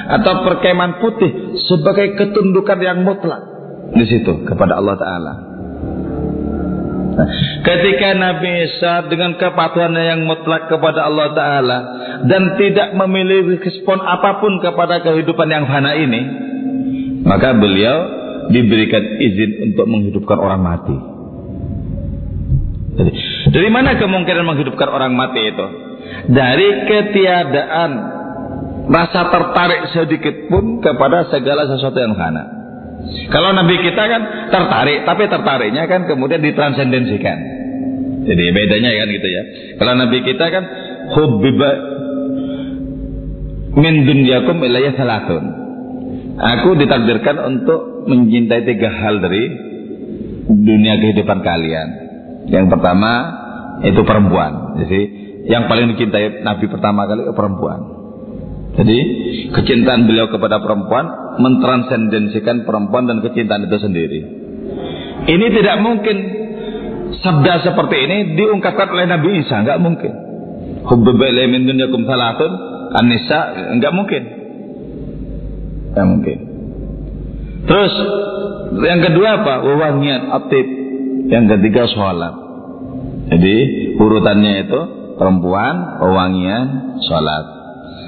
[0.09, 3.45] atau perkemahan putih sebagai ketundukan yang mutlak
[3.93, 5.52] di situ kepada Allah Taala.
[7.63, 11.79] Ketika Nabi Isa dengan kepatuhannya yang mutlak kepada Allah Ta'ala
[12.25, 16.21] dan tidak memiliki respon apa pun kepada kehidupan yang fana ini,
[17.23, 17.97] maka beliau
[18.49, 20.97] diberikan izin untuk menghidupkan orang mati.
[22.93, 23.11] Jadi,
[23.49, 25.65] dari mana kemungkinan menghidupkan orang mati itu?
[26.29, 27.91] Dari ketiadaan
[28.89, 32.62] rasa tertarik sedikit pun kepada segala sesuatu yang fana.
[33.03, 37.37] Kalau Nabi kita kan tertarik, tapi tertariknya kan kemudian ditransendensikan.
[38.23, 39.43] Jadi bedanya kan gitu ya.
[39.79, 40.63] Kalau Nabi kita kan
[41.11, 41.71] hubbiba
[43.75, 45.43] min dunyakum ilayya salatun.
[46.33, 49.43] Aku ditakdirkan untuk mencintai tiga hal dari
[50.49, 51.87] dunia kehidupan kalian.
[52.49, 53.11] Yang pertama
[53.85, 54.79] itu perempuan.
[54.81, 55.01] Jadi
[55.51, 57.92] yang paling dicintai Nabi pertama kali perempuan.
[58.73, 58.97] Jadi
[59.53, 64.19] kecintaan beliau kepada perempuan mentransendensikan perempuan dan kecintaan itu sendiri.
[65.29, 66.17] Ini tidak mungkin
[67.21, 70.13] sabda seperti ini diungkapkan oleh Nabi Isa, nggak mungkin.
[70.83, 72.51] Hubbaila min dunyakum salatun
[72.97, 73.39] an-nisa
[73.77, 74.23] nggak mungkin.
[75.93, 76.37] Nggak mungkin.
[77.63, 77.93] Terus
[78.83, 79.53] yang kedua apa?
[79.63, 80.67] Wawangian atib.
[81.29, 82.35] Yang ketiga sholat.
[83.31, 83.55] Jadi
[83.95, 84.79] urutannya itu
[85.15, 87.62] perempuan, wewangian, sholat.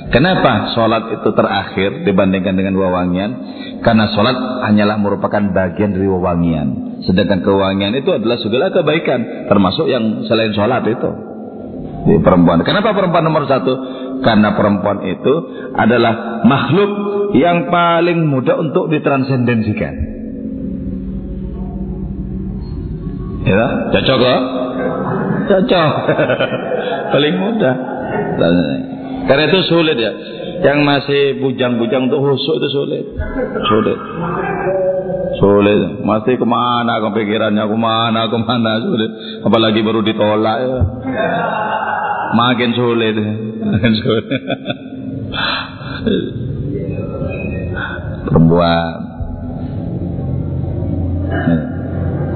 [0.06, 3.32] Kenapa sholat itu terakhir dibandingkan dengan wewangian?
[3.82, 4.38] Karena sholat
[4.70, 7.02] hanyalah merupakan bagian dari wewangian.
[7.10, 9.50] Sedangkan kewangian itu adalah segala kebaikan.
[9.50, 11.10] Termasuk yang selain sholat itu.
[12.06, 12.62] Di perempuan.
[12.62, 13.74] Kenapa perempuan nomor satu?
[14.22, 15.34] Karena perempuan itu
[15.74, 16.92] adalah makhluk
[17.34, 19.94] yang paling mudah untuk ditransendensikan.
[23.46, 24.42] Ya, cocok kok?
[25.50, 25.92] Cocok.
[27.14, 27.76] paling mudah.
[29.26, 30.12] Karena itu sulit ya.
[30.66, 33.04] Yang masih bujang-bujang untuk husuk itu sulit.
[33.68, 34.00] Sulit.
[35.42, 35.80] Sulit.
[36.06, 39.12] Masih ke mana kepikirannya, ke mana, ke mana, sulit.
[39.44, 40.80] Apalagi baru ditolak ya.
[42.38, 43.16] Makin sulit.
[43.66, 44.26] Makin sulit.
[48.26, 48.94] Perempuan.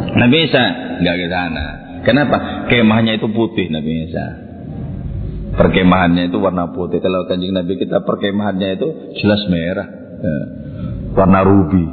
[0.09, 0.63] Nabi Isa
[0.99, 1.65] nggak ke sana.
[2.03, 2.67] Kenapa?
[2.67, 4.48] Kemahnya itu putih Nabi Isa.
[5.59, 7.03] Perkemahannya itu warna putih.
[7.03, 8.87] Kalau kanjeng Nabi kita perkemahannya itu
[9.19, 9.87] jelas merah.
[10.23, 10.37] Ya.
[11.19, 11.83] Warna ruby.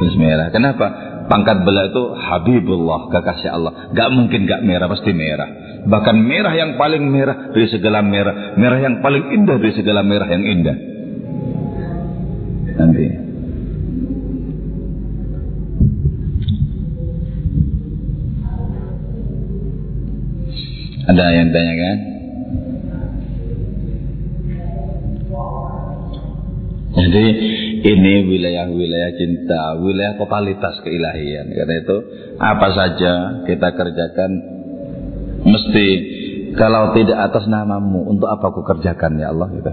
[0.00, 0.48] Jelas merah.
[0.48, 0.86] Kenapa?
[1.28, 3.72] pangkat beliau itu Habibullah, kekasih Allah.
[3.96, 5.48] Gak mungkin gak merah, pasti merah.
[5.84, 8.56] Bahkan merah yang paling merah dari segala merah.
[8.56, 10.76] Merah yang paling indah dari segala merah yang indah.
[12.74, 13.23] Nanti.
[21.04, 21.96] Ada yang tanya kan?
[26.94, 27.24] Jadi
[27.84, 31.50] ini wilayah-wilayah cinta, wilayah totalitas keilahian.
[31.52, 31.96] Karena itu
[32.38, 33.12] apa saja
[33.44, 34.30] kita kerjakan
[35.44, 35.86] mesti
[36.54, 39.72] kalau tidak atas namamu untuk apa aku kerjakan ya Allah gitu.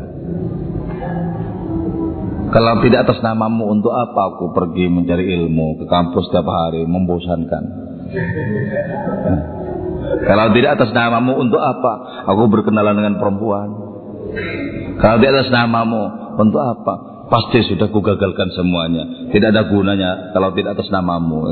[2.52, 7.64] Kalau tidak atas namamu untuk apa aku pergi mencari ilmu ke kampus setiap hari membosankan.
[10.12, 13.70] Kalau tidak atas namamu untuk apa aku berkenalan dengan perempuan.
[15.00, 16.04] Kalau tidak atas namamu
[16.40, 19.32] untuk apa pasti sudah kugagalkan semuanya.
[19.32, 21.48] Tidak ada gunanya kalau tidak atas namamu.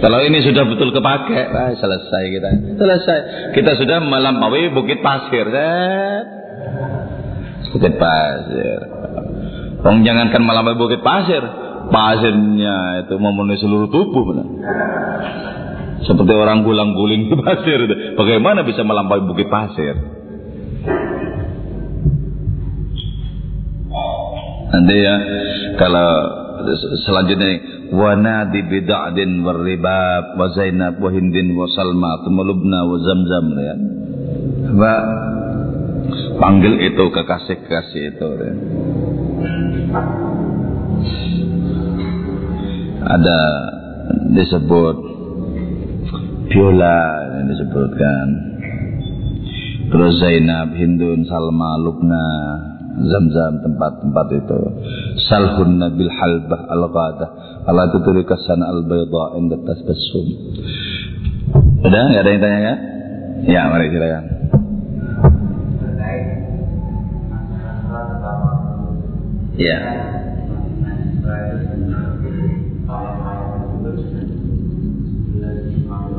[0.00, 2.48] Kalau ini sudah betul kepake, ah, selesai kita.
[2.80, 3.18] Selesai.
[3.52, 5.44] Kita sudah melampaui Bukit Pasir.
[7.76, 8.80] Bukit Pasir.
[9.84, 11.44] Wong jangankan melampaui Bukit Pasir,
[11.92, 14.32] pasirnya itu memenuhi seluruh tubuh.
[14.32, 14.48] Benar.
[16.02, 17.78] Seperti orang gulang-guling di pasir.
[18.18, 19.94] Bagaimana bisa melampaui Bukit Pasir?
[24.74, 25.16] Nanti ya
[25.78, 26.10] kalau
[27.06, 27.50] selanjutnya
[27.94, 33.74] wana di bid'adin warribab wa Zainab wa Hindin wa Salma tumulubna wa Zamzam ya.
[34.74, 34.94] Apa
[36.42, 38.52] panggil itu kekasih-kekasih itu ya.
[43.04, 43.38] Ada
[44.34, 44.96] disebut
[46.48, 46.98] Biola
[47.40, 48.26] yang disebutkan
[49.88, 52.24] terus Zainab, Hindun, Salma, Lubna
[52.94, 54.60] Zam-zam tempat-tempat itu.
[55.26, 57.30] Salhun nabil halbah al-ghadah.
[57.66, 60.26] Allah itu turikasan al-bayda inda tasbasum.
[61.82, 62.04] Udah?
[62.14, 62.74] Gak ada yang tanya ya?
[63.44, 64.24] Ya, mari silakan.
[69.58, 69.78] Ya.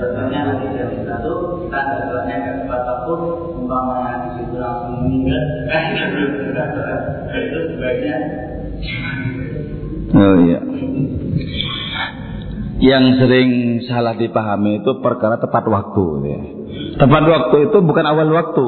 [0.00, 3.12] selesainya nanti jam satu kita sholatnya nggak tepat waktu
[3.60, 5.84] umpamanya di situ langsung meninggal kan
[7.44, 8.16] itu sebaiknya
[10.10, 10.58] Oh iya.
[12.80, 13.50] Yang sering
[13.86, 16.04] salah dipahami itu perkara tepat waktu.
[16.26, 16.40] Ya.
[16.98, 18.66] Tepat waktu itu bukan awal waktu.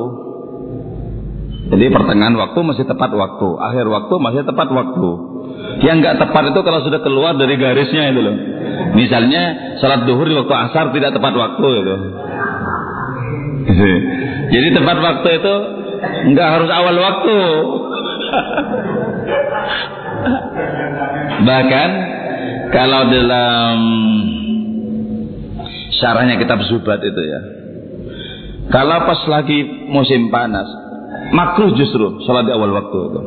[1.73, 5.11] Jadi pertengahan waktu masih tepat waktu, akhir waktu masih tepat waktu.
[5.81, 8.37] Yang nggak tepat itu kalau sudah keluar dari garisnya itu loh.
[8.93, 11.97] Misalnya salat duhur di waktu asar tidak tepat waktu itu.
[14.53, 15.55] Jadi tepat waktu itu
[16.35, 17.39] nggak harus awal waktu.
[21.49, 21.91] Bahkan
[22.73, 23.77] kalau dalam
[26.01, 27.41] syarahnya kitab Zubat itu ya.
[28.73, 29.59] Kalau pas lagi
[29.91, 30.65] musim panas,
[31.35, 33.21] makruh justru sholat di awal waktu itu.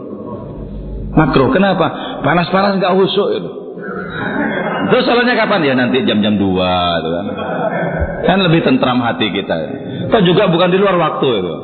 [1.15, 1.49] Makruh.
[1.55, 2.19] Kenapa?
[2.25, 3.51] Panas-panas nggak husuk itu.
[4.85, 5.73] Terus sholatnya kapan ya?
[5.73, 7.25] Nanti jam-jam 2 itu kan.
[8.25, 9.55] Kan lebih tentram hati kita.
[10.09, 11.55] Itu juga bukan di luar waktu itu.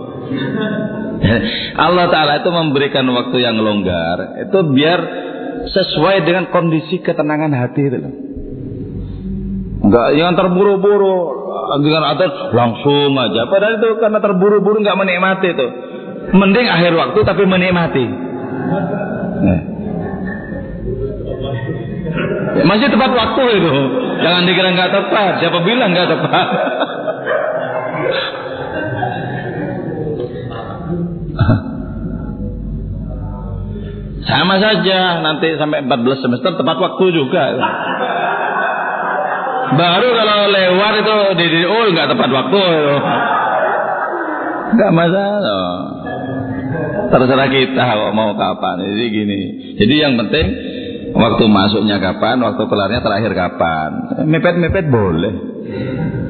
[1.86, 5.00] Allah Ta'ala itu memberikan waktu yang longgar Itu biar
[5.70, 7.98] sesuai dengan kondisi ketenangan hati itu.
[9.82, 11.42] Enggak yang terburu-buru
[11.82, 13.50] dengan atas langsung aja.
[13.50, 15.68] Padahal itu karena terburu-buru nggak menikmati itu.
[16.32, 18.06] Mending akhir waktu tapi menikmati.
[19.42, 19.71] Nah.
[22.52, 23.72] Masih tepat waktu itu.
[24.20, 25.40] Jangan dikira nggak tepat.
[25.40, 26.48] Siapa bilang nggak tepat?
[34.22, 37.58] Sama saja nanti sampai 14 semester tepat waktu juga.
[39.72, 42.96] Baru kalau lewat itu di, di oh nggak tepat waktu itu.
[44.72, 45.68] Nggak masalah.
[47.12, 48.88] Terserah kita mau kapan.
[48.88, 49.42] Jadi gini.
[49.76, 50.46] Jadi yang penting
[51.12, 53.90] waktu masuknya kapan, waktu kelarnya terakhir kapan.
[54.28, 55.34] Mepet-mepet boleh.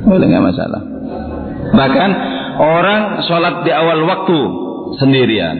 [0.06, 0.82] Boleh nggak masalah.
[1.72, 2.10] Bahkan
[2.60, 4.40] orang sholat di awal waktu
[5.00, 5.56] sendirian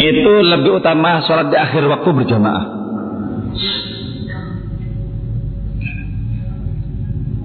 [0.00, 2.64] itu lebih utama sholat di akhir waktu berjamaah.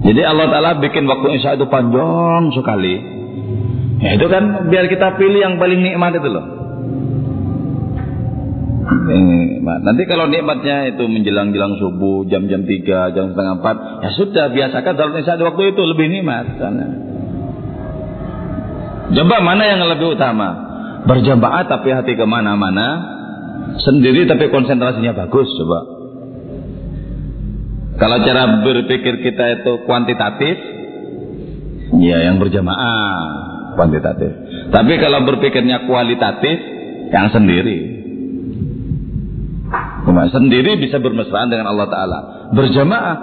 [0.06, 2.94] Jadi Allah Ta'ala bikin waktu Isya itu panjang sekali.
[4.00, 6.46] Ya itu kan biar kita pilih yang paling nikmat itu loh.
[9.04, 9.80] Nikmat.
[9.84, 15.12] Nanti kalau nikmatnya itu menjelang-jelang subuh, jam-jam 3, jam setengah 4, ya sudah biasakan dalam
[15.20, 16.46] Isya waktu itu lebih nikmat.
[19.06, 20.48] Coba mana yang lebih utama?
[21.06, 23.14] Berjamaah tapi hati ke mana-mana.
[23.76, 25.80] Sendiri tapi konsentrasinya bagus coba.
[27.96, 30.56] Kalau cara berpikir kita itu kuantitatif,
[32.02, 34.32] ya yang berjamaah kuantitatif.
[34.68, 36.76] Tapi kalau berpikirnya kualitatif,
[37.10, 37.95] yang sendiri.
[40.16, 42.18] Cuma sendiri bisa bermesraan dengan Allah Ta'ala.
[42.56, 43.16] Berjamaah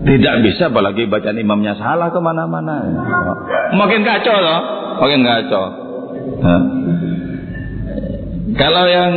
[0.00, 2.88] tidak bisa apalagi bacaan imamnya salah ke mana-mana.
[3.76, 4.60] Makin kacau loh,
[4.96, 5.64] makin kacau.
[6.40, 6.62] Hah?
[8.56, 9.12] Kalau yang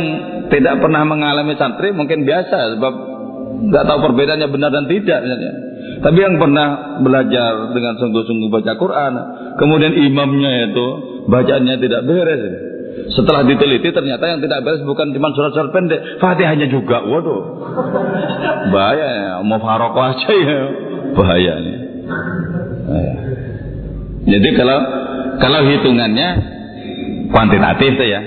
[0.52, 2.92] tidak pernah mengalami santri mungkin biasa sebab
[3.64, 5.52] nggak tahu perbedaannya benar dan tidak misalnya.
[6.04, 9.12] Tapi yang pernah belajar dengan sungguh-sungguh baca Quran,
[9.56, 10.86] kemudian imamnya itu
[11.32, 12.73] bacaannya tidak beres.
[13.14, 17.02] Setelah diteliti ternyata yang tidak beres bukan cuma surat-surat pendek, Fatihahnya juga.
[17.04, 17.42] Waduh.
[18.70, 20.60] Bahaya ya, mau faroko aja ya.
[21.14, 21.78] Bahaya nih.
[24.24, 24.78] Jadi kalau
[25.36, 26.28] kalau hitungannya
[27.28, 28.20] kuantitatif ya.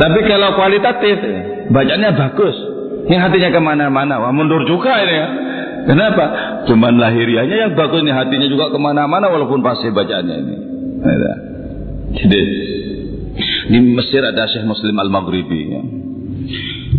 [0.00, 1.16] Tapi kalau kualitatif,
[1.68, 2.56] bacanya bagus.
[3.10, 4.22] Yang hatinya ke mana-mana.
[4.22, 5.28] Wah mundur juga ini ya.
[5.80, 6.24] Kenapa?
[6.68, 10.56] Cuman lahiriahnya yang bagus nih hatinya juga ke mana-mana walaupun pasti bacaannya ini.
[11.00, 11.38] Nah,
[12.10, 12.40] Jadi
[13.68, 15.82] di Mesir ada Syekh Muslim Al Maghribi ya.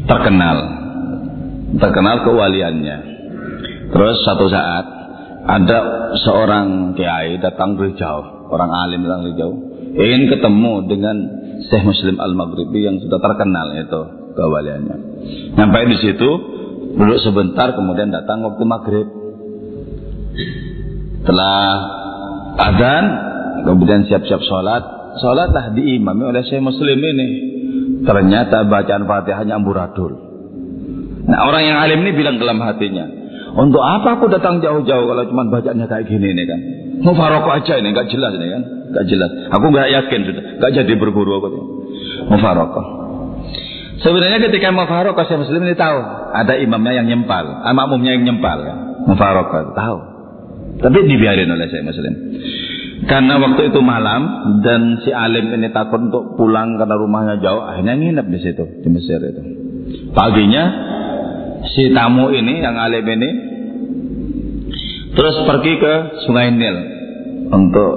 [0.05, 0.57] terkenal,
[1.81, 2.97] terkenal kewaliannya.
[3.91, 4.85] Terus satu saat
[5.41, 5.79] ada
[6.21, 9.57] seorang kiai datang dari jauh, orang alim datang dari jauh,
[9.97, 11.17] ingin ketemu dengan
[11.65, 14.01] Syekh Muslim Al Maghribi yang sudah terkenal itu
[14.37, 14.97] kewaliannya.
[15.57, 16.29] Sampai di situ
[16.95, 19.07] duduk sebentar kemudian datang waktu maghrib.
[21.21, 21.61] Setelah
[22.57, 23.05] adzan
[23.67, 27.27] kemudian siap-siap sholat, sholatlah diimami oleh Syekh Muslim ini.
[28.01, 30.13] Ternyata bacaan Fatihahnya amburadul.
[31.27, 33.05] Nah orang yang alim ini bilang dalam hatinya,
[33.51, 36.59] untuk apa aku datang jauh-jauh kalau cuma bacanya kayak gini nih kan?
[37.01, 38.63] Mau faroko aja ini, nggak jelas ini kan?
[38.95, 39.29] Nggak jelas.
[39.53, 41.47] Aku nggak yakin sudah, nggak jadi berguru aku.
[42.31, 42.81] Mau faroko.
[44.01, 45.97] Sebenarnya ketika mufarokoh saya muslim ini tahu
[46.33, 48.75] ada imamnya yang nyempal, ah, makmumnya yang nyempal ya.
[49.05, 49.97] Mufarokoh tahu.
[50.81, 52.13] Tapi dibiarin oleh saya muslim.
[53.01, 54.21] Karena waktu itu malam
[54.61, 58.89] dan si alim ini takut untuk pulang karena rumahnya jauh, akhirnya nginep di situ di
[58.93, 59.41] Mesir itu.
[60.13, 60.63] Paginya
[61.73, 63.29] si tamu ini yang alim ini
[65.17, 65.93] terus pergi ke
[66.29, 66.77] Sungai Nil
[67.49, 67.93] untuk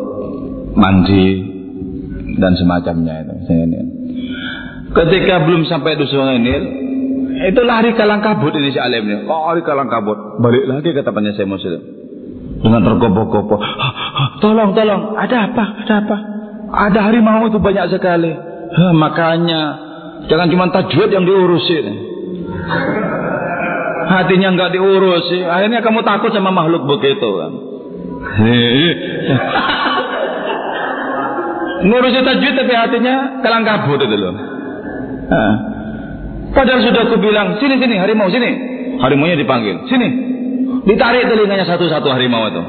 [0.73, 1.53] mandi
[2.41, 3.87] dan semacamnya itu Sungai Nil.
[4.95, 6.65] Ketika belum sampai di Sungai Nil,
[7.45, 9.29] itu lari kalang kabut ini si alim ini.
[9.29, 10.41] Oh, lari kalang kabut.
[10.41, 12.04] Balik lagi ke tempatnya saya muslim.
[12.65, 13.61] Dengan tergopoh-gopoh.
[14.41, 15.21] Tolong, tolong.
[15.21, 15.85] Ada apa?
[15.85, 16.17] Ada apa?
[16.75, 18.33] Ada harimau itu banyak sekali.
[18.75, 19.61] Hah, makanya
[20.27, 21.85] jangan cuma tajwid yang diurusin.
[24.09, 25.29] Hatinya nggak diurus.
[25.45, 27.53] Akhirnya kamu takut sama makhluk begitu kan.
[31.85, 34.33] Ngurusin tajwid tapi hatinya kalang kabut itu loh.
[35.29, 35.75] Nah.
[36.55, 38.51] Padahal sudah aku bilang, sini sini harimau sini.
[39.03, 40.34] Harimaunya dipanggil, sini.
[40.85, 42.63] Ditarik telinganya satu-satu harimau itu.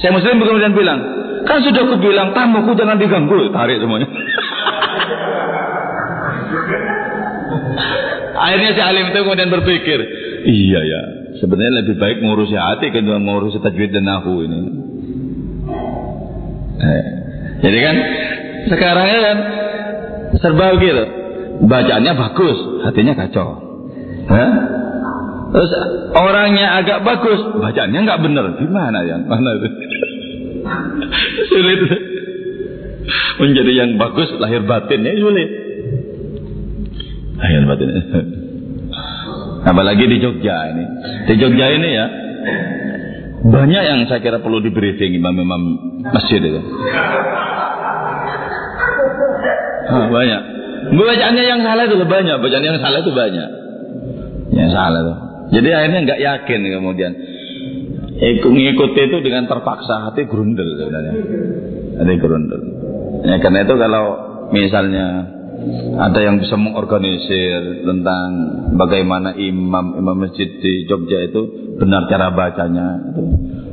[0.00, 0.98] Saya muslim kemudian bilang,
[1.44, 4.08] kan sudah aku bilang tamuku jangan diganggu, tarik semuanya.
[8.38, 9.98] Akhirnya si alim itu kemudian berpikir,
[10.46, 11.02] iya ya,
[11.42, 14.60] sebenarnya lebih baik ngurusi hati ketimbang ngurusi tajwid dan nahu ini.
[16.78, 17.04] Eh,
[17.66, 17.96] jadi kan
[18.70, 19.38] sekarang kan
[20.38, 21.18] serba begitu
[21.66, 23.48] bacaannya bagus, hatinya kacau.
[24.30, 24.50] Hah?
[25.48, 25.70] Terus
[26.12, 28.44] orangnya agak bagus, bacaannya nggak benar.
[28.60, 29.16] Gimana ya?
[29.16, 29.68] Mana itu?
[31.52, 31.80] sulit.
[33.40, 35.50] Menjadi yang bagus lahir batinnya sulit.
[37.40, 38.02] Lahir batinnya.
[39.72, 40.84] Apalagi di Jogja ini.
[41.28, 42.06] Di Jogja ini ya
[43.38, 45.62] banyak yang saya kira perlu di briefing imam-imam
[46.10, 46.60] masjid itu.
[49.88, 50.40] Ah, banyak.
[50.88, 53.48] Bacaannya yang salah itu banyak, bacaan yang salah itu banyak.
[54.52, 55.27] Yang salah itu.
[55.48, 57.12] Jadi akhirnya nggak yakin kemudian.
[58.18, 61.14] Ikut ngikuti itu dengan terpaksa hati grundel sebenarnya.
[62.02, 62.62] Hati grundel.
[63.22, 64.04] Ya, karena itu kalau
[64.50, 65.38] misalnya
[65.98, 68.28] ada yang bisa mengorganisir tentang
[68.78, 73.22] bagaimana imam imam masjid di Jogja itu benar cara bacanya itu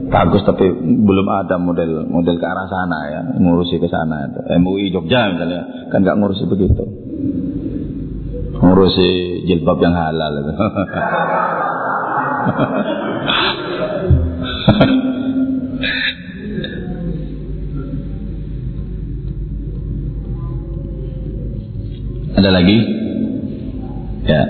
[0.09, 4.89] bagus tapi belum ada model model ke arah sana ya ngurusi ke sana itu MUI
[4.93, 6.84] Jogja misalnya kan nggak ngurusi begitu
[8.60, 10.34] ngurusi jilbab yang halal
[22.36, 22.78] Ada lagi?
[24.28, 24.41] Ya.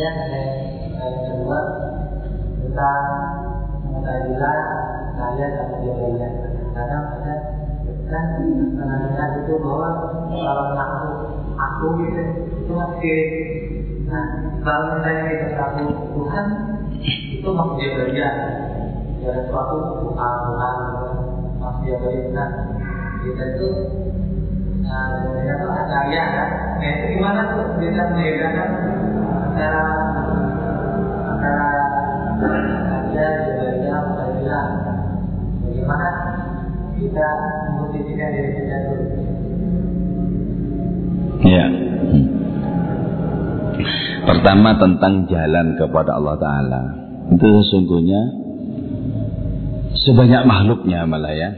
[0.00, 0.32] Kemudian
[0.96, 1.60] yang kedua
[2.56, 3.04] tentang
[3.84, 4.60] Mutazilah
[5.12, 6.28] kalian atau dia
[6.72, 7.34] kadang ada
[8.08, 8.24] kan
[8.80, 9.88] menandakan itu bahwa
[10.24, 11.08] kalau aku
[11.52, 12.22] aku gitu
[12.64, 13.20] itu masih
[14.08, 14.24] nah
[14.64, 15.84] kalau misalnya kita satu
[16.16, 16.46] Tuhan
[17.36, 18.32] itu masih dia belajar
[19.20, 20.76] ya sesuatu Tuhan Tuhan
[21.60, 22.48] masih dia nah
[23.20, 23.68] kita itu
[24.80, 26.48] nah kita tuh acarya kan
[26.80, 27.76] itu gimana tuh?
[27.76, 28.68] Bisa membedakan
[41.40, 41.66] Ya.
[44.20, 46.82] Pertama tentang jalan kepada Allah Ta'ala
[47.32, 48.20] Itu sesungguhnya
[50.04, 51.50] Sebanyak makhluknya malah ya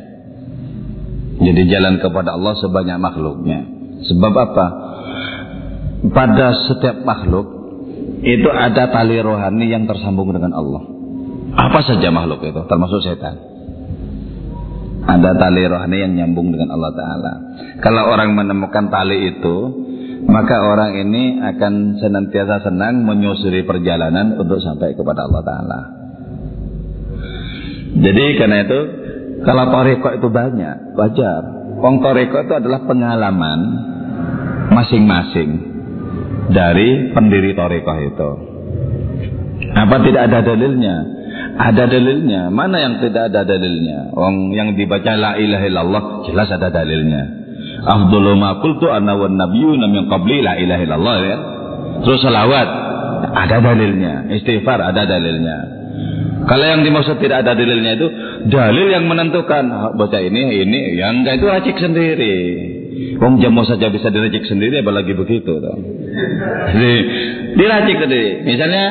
[1.42, 3.66] Jadi jalan kepada Allah sebanyak makhluknya
[4.06, 4.66] Sebab apa?
[6.14, 7.61] Pada setiap makhluk
[8.22, 10.82] Itu ada tali rohani yang tersambung dengan Allah.
[11.58, 12.62] Apa saja makhluk itu?
[12.70, 13.36] Termasuk setan.
[15.02, 17.32] Ada tali rohani yang nyambung dengan Allah Ta'ala.
[17.82, 19.56] Kalau orang menemukan tali itu
[20.22, 25.80] maka orang ini akan senantiasa senang menyusuri perjalanan untuk sampai kepada Allah Ta'ala.
[27.92, 28.80] Jadi karena itu,
[29.42, 31.42] kalau toriko itu banyak, wajar.
[31.82, 33.60] Wong toriko itu adalah pengalaman
[34.70, 35.71] masing-masing
[36.50, 38.30] dari pendiri toriko itu.
[39.72, 40.96] Apa tidak ada dalilnya?
[41.56, 42.50] Ada dalilnya.
[42.50, 44.10] Mana yang tidak ada dalilnya?
[44.12, 47.22] Wong yang dibaca la ilaha illallah jelas ada dalilnya.
[47.82, 51.36] Afdhalu ma qultu ana wan nabiyyuna min qabli la ilaha illallah ya.
[52.02, 52.68] Terus salawat
[53.30, 55.82] ada dalilnya, istighfar ada dalilnya.
[56.42, 58.08] Kalau yang dimaksud tidak ada dalilnya itu
[58.50, 62.38] dalil yang menentukan baca ini ini yang itu racik sendiri.
[63.18, 65.62] Wong jamu saja bisa diracik sendiri apalagi begitu.
[66.72, 66.92] Jadi
[67.56, 68.22] diracik tadi.
[68.46, 68.86] Misalnya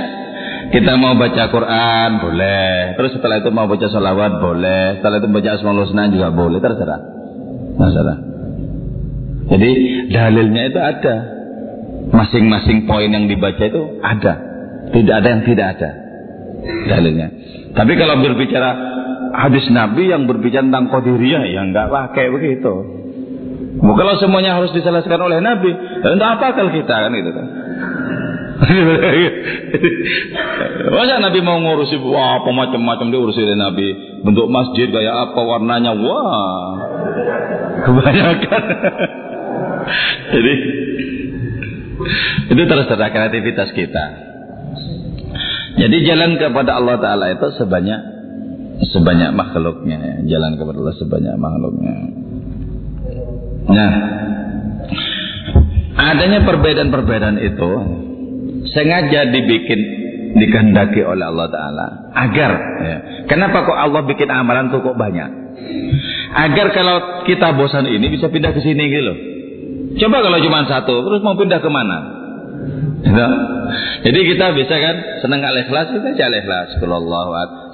[0.72, 5.50] kita mau baca Quran boleh, terus setelah itu mau baca salawat boleh, setelah itu baca
[5.60, 7.02] asmaul husna juga boleh, terserah.
[7.76, 8.18] Terserah.
[9.52, 9.70] Jadi
[10.12, 11.16] dalilnya itu ada.
[12.02, 14.34] Masing-masing poin yang dibaca itu ada.
[14.92, 15.90] Tidak ada yang tidak ada
[16.88, 17.28] dalilnya.
[17.72, 18.70] Tapi kalau berbicara
[19.32, 22.74] hadis Nabi yang berbicara tentang qadiriyah ya enggak pakai begitu.
[23.80, 25.72] Kalau semuanya harus diselesaikan oleh Nabi,
[26.04, 27.46] untuk apa akal kita kan gitu kan?
[30.94, 33.88] Masa Nabi mau ngurusi wah apa macam-macam dia urusi oleh Nabi.
[34.22, 36.78] Bentuk masjid kayak apa warnanya wah.
[37.88, 38.64] Kebanyakan.
[40.36, 40.54] Jadi
[42.54, 44.06] itu terserah kreativitas kita.
[45.82, 48.00] Jadi jalan kepada Allah Taala itu sebanyak
[48.94, 50.22] sebanyak makhluknya.
[50.28, 52.22] Jalan kepada Allah sebanyak makhluknya
[53.72, 53.92] nah
[56.12, 57.72] adanya perbedaan-perbedaan itu
[58.72, 59.82] sengaja dibikin
[60.32, 61.88] dikehendaki oleh Allah Taala.
[62.16, 62.52] Agar
[62.84, 62.98] ya.
[63.28, 65.30] kenapa kok Allah bikin amalan tuh kok banyak?
[66.32, 69.14] Agar kalau kita bosan ini bisa pindah ke sini gitu
[69.92, 72.00] coba kalau cuma satu terus mau pindah ke mana?
[73.02, 73.28] Gitu.
[74.06, 74.96] jadi kita bisa kan
[75.26, 76.36] senang al ikhlas kita baca al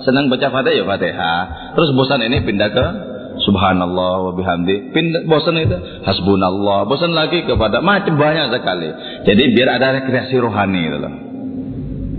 [0.07, 1.41] senang baca fatihah ya fatihah.
[1.77, 2.85] Terus bosan ini pindah ke
[3.47, 4.91] Subhanallah wa bihamdi.
[4.91, 6.83] Pindah bosan itu hasbunallah.
[6.91, 8.91] Bosan lagi kepada macam banyak sekali.
[9.23, 11.13] Jadi biar ada rekreasi rohani gitu loh.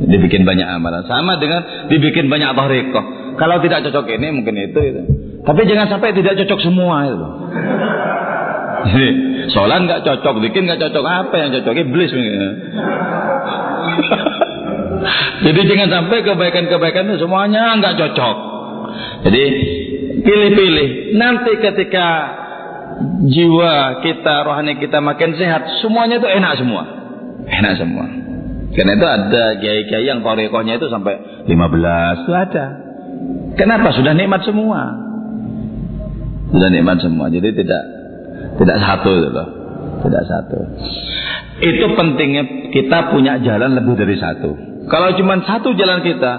[0.09, 1.05] Dibikin banyak amalan.
[1.05, 3.37] Sama dengan dibikin banyak tahrikoh.
[3.37, 5.03] Kalau tidak cocok ini mungkin itu itu.
[5.45, 7.29] Tapi jangan sampai tidak cocok semua itu.
[8.79, 9.09] Jadi
[9.53, 12.09] sholat nggak cocok, bikin nggak cocok apa yang cocok iblis.
[15.45, 18.37] Jadi jangan sampai kebaikan-kebaikan itu semuanya nggak cocok.
[19.29, 19.43] Jadi
[20.29, 21.17] pilih-pilih.
[21.17, 22.07] Nanti ketika
[23.25, 26.83] jiwa kita, rohani kita makin sehat, semuanya itu enak semua.
[27.49, 28.05] Enak semua.
[28.77, 32.67] Karena itu ada kiai-kiai yang torekohnya itu sampai 15 itu ada.
[33.57, 33.97] Kenapa?
[33.97, 34.93] Sudah nikmat semua.
[36.53, 37.33] Sudah nikmat semua.
[37.33, 37.83] Jadi tidak
[38.61, 39.49] tidak satu itu loh.
[40.05, 40.59] Tidak satu.
[41.59, 44.53] Itu pentingnya kita punya jalan lebih dari satu.
[44.87, 46.33] Kalau cuma satu jalan kita,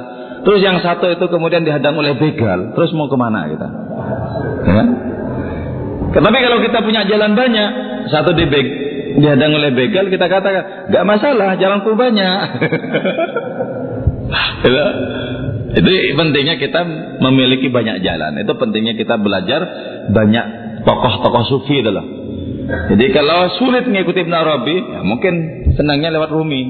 [0.46, 3.68] terus yang satu itu kemudian dihadang oleh begal, terus mau ke mana kita?
[4.66, 4.84] Ya?
[6.10, 7.70] Tapi kalau kita punya jalan banyak,
[8.10, 8.68] satu di beg,
[9.22, 12.40] dihadang oleh begal, kita katakan, gak masalah, jalanku banyak.
[14.60, 14.88] Ya?
[15.70, 16.82] Itu pentingnya kita
[17.22, 18.42] memiliki banyak jalan.
[18.42, 19.62] Itu pentingnya kita belajar
[20.10, 20.46] banyak
[20.86, 22.06] tokoh-tokoh sufi adalah.
[22.70, 25.34] Jadi kalau sulit mengikuti Ibn Arabi, ya mungkin
[25.74, 26.62] senangnya lewat Rumi.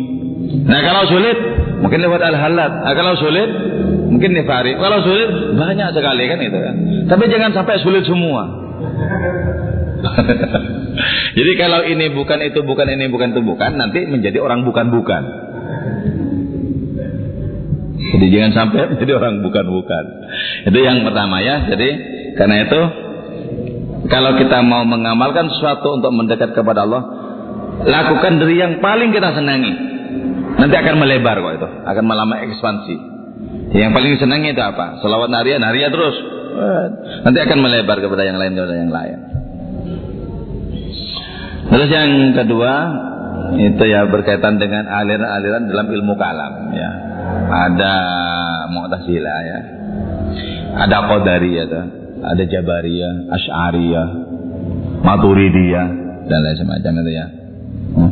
[0.49, 1.37] Nah kalau sulit,
[1.81, 2.71] mungkin lewat Al-Halad.
[2.85, 3.49] Nah, kalau sulit,
[4.09, 4.73] mungkin Nifari.
[4.75, 6.75] Kalau sulit, banyak sekali kan itu kan.
[7.05, 8.49] Tapi jangan sampai sulit semua.
[11.37, 15.23] Jadi kalau ini bukan itu bukan ini bukan itu bukan, nanti menjadi orang bukan-bukan.
[17.99, 20.03] Jadi jangan sampai menjadi orang bukan-bukan.
[20.65, 21.69] Itu yang pertama ya.
[21.69, 21.89] Jadi
[22.35, 22.81] karena itu
[24.09, 27.03] kalau kita mau mengamalkan sesuatu untuk mendekat kepada Allah,
[27.85, 29.98] lakukan dari yang paling kita senangi.
[30.59, 32.95] Nanti akan melebar kok itu, akan melama ekspansi.
[33.73, 34.99] Yang paling senangi itu apa?
[34.99, 36.15] Selawat naria, naria terus.
[37.23, 39.17] Nanti akan melebar kepada yang lain kepada yang lain.
[41.69, 42.73] Terus yang kedua
[43.55, 46.91] itu ya berkaitan dengan aliran-aliran dalam ilmu kalam ya.
[47.49, 47.93] Ada
[48.73, 49.59] Mu'tazilah ya.
[50.69, 51.83] Ada Qadariyah ya
[52.19, 54.07] ada Jabariyah, Ash'ariyah,
[54.99, 55.87] Maturidiyah
[56.27, 57.25] dan lain semacam itu ya.
[57.95, 58.11] Hmm.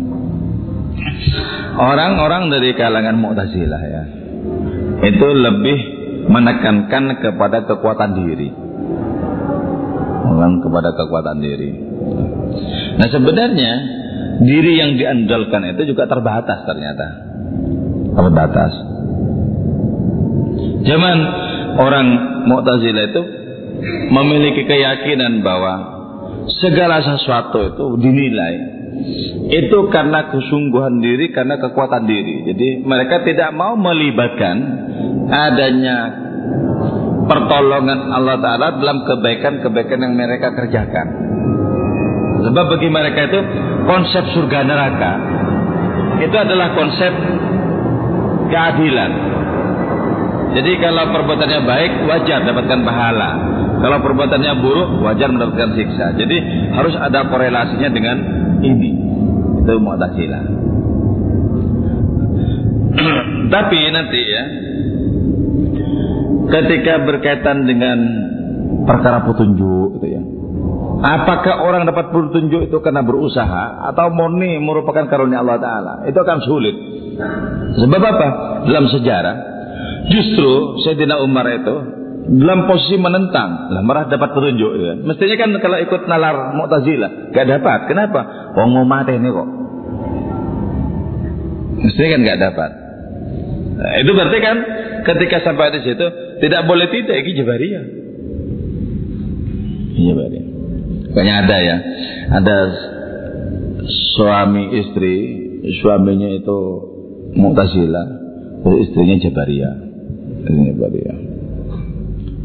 [1.77, 4.03] Orang-orang dari kalangan Mu'tazilah ya.
[4.97, 5.79] Itu lebih
[6.25, 8.49] menekankan kepada kekuatan diri.
[10.25, 11.69] Bukan kepada kekuatan diri.
[12.97, 13.73] Nah sebenarnya
[14.41, 17.07] diri yang diandalkan itu juga terbatas ternyata.
[18.17, 18.73] Terbatas.
[20.81, 21.17] Zaman
[21.77, 22.07] orang
[22.49, 23.21] Mu'tazilah itu
[24.09, 25.73] memiliki keyakinan bahwa
[26.57, 28.76] segala sesuatu itu dinilai
[29.47, 32.51] itu karena kesungguhan diri, karena kekuatan diri.
[32.51, 34.55] Jadi mereka tidak mau melibatkan
[35.27, 35.97] adanya
[37.27, 41.07] pertolongan Allah Ta'ala dalam kebaikan-kebaikan yang mereka kerjakan.
[42.47, 43.39] Sebab bagi mereka itu
[43.89, 45.13] konsep surga neraka
[46.21, 47.13] itu adalah konsep
[48.49, 49.11] keadilan.
[50.55, 53.31] Jadi kalau perbuatannya baik wajar dapatkan pahala.
[53.77, 56.17] Kalau perbuatannya buruk, wajar mendapatkan siksa.
[56.17, 56.37] Jadi
[56.73, 58.17] harus ada korelasinya dengan
[58.63, 58.91] ini.
[59.61, 60.43] Itu Mu'tazilah.
[63.53, 64.43] Tapi nanti ya,
[66.47, 67.97] ketika berkaitan dengan
[68.87, 70.21] perkara petunjuk itu ya.
[70.97, 75.93] Apakah orang dapat petunjuk itu karena berusaha atau murni merupakan karunia Allah Taala?
[76.09, 76.73] Itu akan sulit.
[77.77, 78.27] Sebab apa?
[78.65, 79.56] Dalam sejarah,
[80.05, 81.75] justru Sayyidina Umar itu
[82.27, 84.93] dalam posisi menentang lah merah dapat petunjuk ya.
[84.99, 87.87] mestinya kan kalau ikut nalar Mu'tazilah gak dapat.
[87.87, 88.51] Kenapa?
[88.59, 89.49] Wong mati ini kok.
[91.87, 92.71] Mestinya kan gak dapat.
[93.77, 94.57] Nah, itu berarti kan
[95.07, 96.05] ketika sampai di situ
[96.43, 97.85] tidak boleh tidak ini Jabariyah.
[99.95, 100.47] Jabariyah.
[101.15, 101.77] Kayaknya ada ya.
[102.27, 102.57] Ada
[103.87, 105.15] suami istri
[105.79, 106.59] suaminya itu
[107.39, 108.07] Mu'tazilah
[108.83, 109.86] istrinya Jabariyah
[110.47, 111.37] istrinya Jabariyah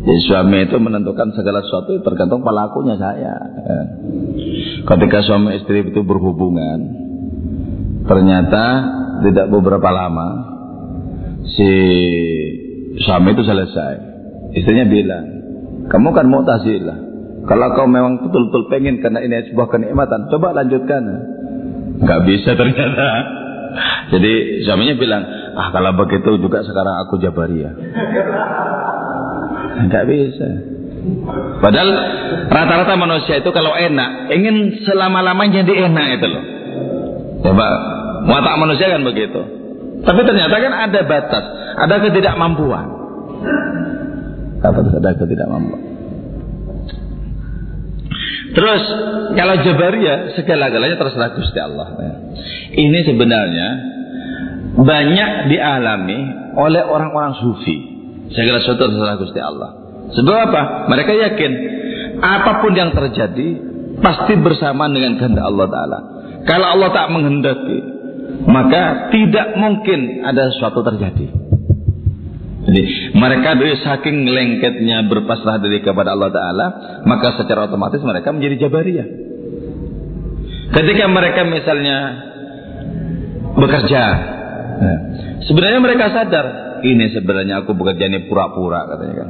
[0.03, 3.39] jadi suami itu menentukan segala sesuatu tergantung pelakunya saya.
[3.39, 3.81] Ya.
[4.83, 6.79] Ketika suami istri itu berhubungan,
[8.11, 8.65] ternyata
[9.23, 10.29] tidak beberapa lama
[11.55, 11.71] si
[12.99, 13.95] suami itu selesai.
[14.59, 15.25] Istrinya bilang,
[15.87, 16.99] kamu kan mau tazilah.
[17.47, 21.03] Kalau kau memang betul-betul pengen karena ini sebuah kenikmatan, coba lanjutkan.
[22.03, 23.07] Gak bisa ternyata.
[24.19, 25.23] Jadi suaminya bilang,
[25.57, 27.75] ah kalau begitu juga sekarang aku jabariyah.
[29.87, 30.49] Tidak bisa.
[31.59, 31.91] Padahal
[32.47, 36.45] rata-rata manusia itu kalau enak, ingin selama-lamanya di enak itu loh.
[37.43, 37.67] Coba,
[38.31, 39.41] watak manusia kan begitu.
[40.03, 41.45] Tapi ternyata kan ada batas,
[41.79, 42.87] ada ketidakmampuan.
[44.63, 45.83] Apa ada ketidakmampuan.
[48.53, 48.83] Terus
[49.33, 51.89] kalau Jabariyah segala-galanya terserah Gusti Allah.
[52.73, 53.69] Ini sebenarnya
[54.73, 56.21] banyak dialami
[56.57, 57.77] oleh orang-orang sufi.
[58.33, 59.71] Segala sesuatu terserah Gusti Allah.
[60.13, 60.63] Sebab apa?
[60.89, 61.53] Mereka yakin
[62.23, 63.49] apa pun yang terjadi
[64.01, 65.99] pasti bersamaan dengan kehendak Allah Taala.
[66.49, 67.79] Kalau Allah tak menghendaki,
[68.49, 71.27] maka tidak mungkin ada sesuatu terjadi.
[72.63, 72.83] Jadi
[73.19, 76.67] mereka dari saking lengketnya berpasrah diri kepada Allah Taala,
[77.05, 79.09] maka secara otomatis mereka menjadi jabariyah.
[80.73, 81.97] Ketika mereka misalnya
[83.59, 84.03] bekerja,
[84.83, 84.99] Nah,
[85.47, 86.47] sebenarnya mereka sadar
[86.83, 89.29] ini sebenarnya aku bekerja ini pura-pura katanya kan.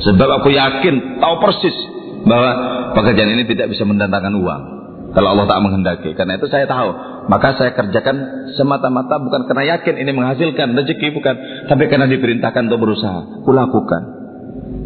[0.00, 1.76] Sebab aku yakin, tahu persis
[2.24, 2.50] bahwa
[2.96, 4.62] pekerjaan ini tidak bisa mendatangkan uang.
[5.14, 6.10] Kalau Allah tak menghendaki.
[6.18, 6.90] Karena itu saya tahu.
[7.30, 11.34] Maka saya kerjakan semata-mata bukan karena yakin ini menghasilkan rezeki bukan,
[11.70, 13.46] tapi karena diperintahkan untuk berusaha.
[13.46, 14.02] Kulakukan.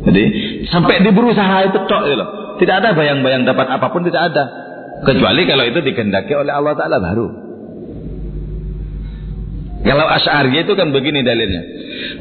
[0.04, 0.24] Jadi
[0.68, 2.28] sampai di berusaha itu tok ya loh.
[2.60, 4.44] Tidak ada bayang-bayang dapat apa pun tidak ada.
[5.02, 7.47] Kecuali kalau itu dikehendaki oleh Allah Taala baru.
[9.78, 11.62] Kalau Asy'ari itu kan begini dalilnya.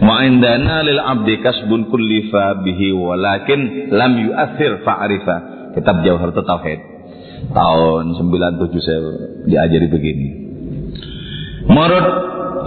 [0.01, 5.35] Ma'indana lil abdi kasbun kullifa bihi walakin lam yu'athir fa'arifa.
[5.73, 6.79] Kitab Jauhar Tauhid.
[7.53, 8.99] Tahun 97 saya
[9.45, 10.27] diajari begini.
[11.67, 12.05] Menurut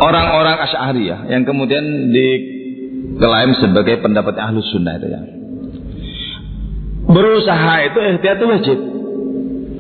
[0.03, 5.23] orang-orang Asy'ari ya, yang kemudian diklaim sebagai pendapat Ahlus Sunnah itu ya.
[7.11, 8.79] Berusaha itu ikhtiar itu wajib.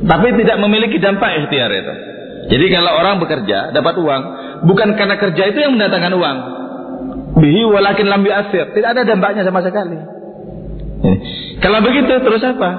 [0.00, 1.94] Tapi tidak memiliki dampak ikhtiar itu.
[2.50, 4.22] Jadi kalau orang bekerja dapat uang,
[4.64, 6.38] bukan karena kerja itu yang mendatangkan uang.
[7.40, 8.74] Bihi walakin lam asir.
[8.74, 9.96] Tidak ada dampaknya sama sekali.
[11.00, 11.16] Eh,
[11.64, 12.70] kalau begitu terus apa?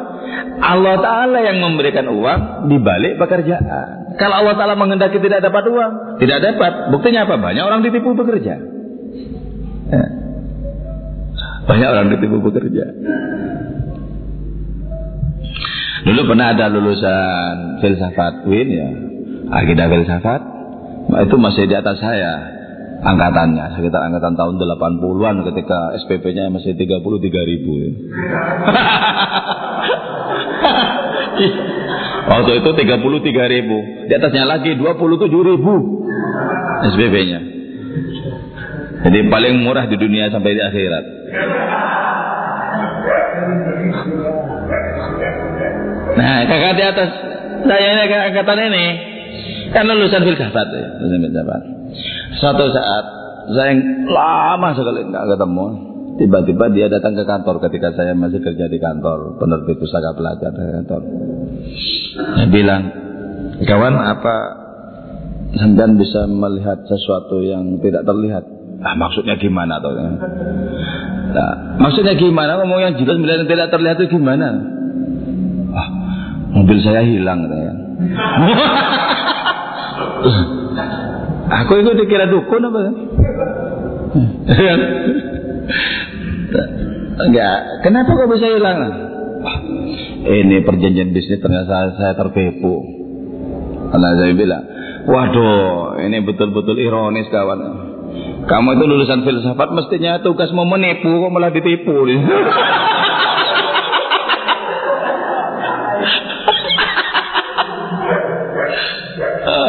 [0.61, 4.13] Allah Ta'ala yang memberikan uang di balik pekerjaan.
[4.21, 6.93] Kalau Allah Ta'ala mengendaki tidak dapat uang, tidak dapat.
[6.93, 7.41] Buktinya apa?
[7.41, 8.53] Banyak orang ditipu bekerja.
[9.91, 10.09] Eh,
[11.65, 12.85] banyak orang ditipu bekerja.
[16.01, 18.89] Dulu pernah ada lulusan filsafat Win ya,
[19.53, 20.41] akidah filsafat
[21.09, 22.33] itu masih di atas saya
[23.01, 27.01] angkatannya sekitar angkatan tahun 80-an ketika SPP-nya masih 33
[27.49, 27.73] ribu.
[32.21, 35.73] Waktu itu 33 ribu di atasnya lagi 27 ribu
[36.93, 37.51] SPP-nya
[39.01, 41.05] jadi paling murah di dunia sampai di akhirat.
[46.11, 47.09] Nah kakak di atas
[47.65, 48.85] saya ini angkatan ini
[49.71, 51.61] Kan lulusan filsafat ya, lulusan filsafat.
[52.43, 53.05] Suatu saat
[53.51, 53.73] saya
[54.07, 55.67] lama sekali nggak ketemu.
[56.11, 60.69] Tiba-tiba dia datang ke kantor ketika saya masih kerja di kantor penerbit pusaka pelajar di
[60.69, 61.01] kantor.
[62.37, 62.81] Dia bilang,
[63.63, 64.35] kawan apa
[65.55, 68.43] sampean bisa melihat sesuatu yang tidak terlihat?
[68.81, 69.93] Ah maksudnya gimana tuh?
[71.31, 72.59] Nah, maksudnya gimana?
[72.59, 74.47] Ngomong yang jelas melihat yang tidak terlihat itu gimana?
[75.71, 75.89] Ah,
[76.59, 77.73] mobil saya hilang katanya.
[81.51, 82.79] Aku itu dikira dukun apa?
[87.27, 87.57] Enggak.
[87.83, 88.79] Kenapa kok bisa hilang?
[90.21, 92.81] Ini perjanjian bisnis ternyata saya tertipu.
[93.91, 94.63] Karena saya bilang,
[95.09, 97.59] waduh, ini betul-betul ironis kawan.
[98.47, 101.93] Kamu itu lulusan filsafat mestinya tugas mau menipu kok malah ditipu.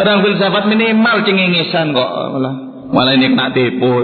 [0.03, 2.55] Orang filsafat minimal cengengesan kok malah
[2.91, 3.95] malah ini kena tipu.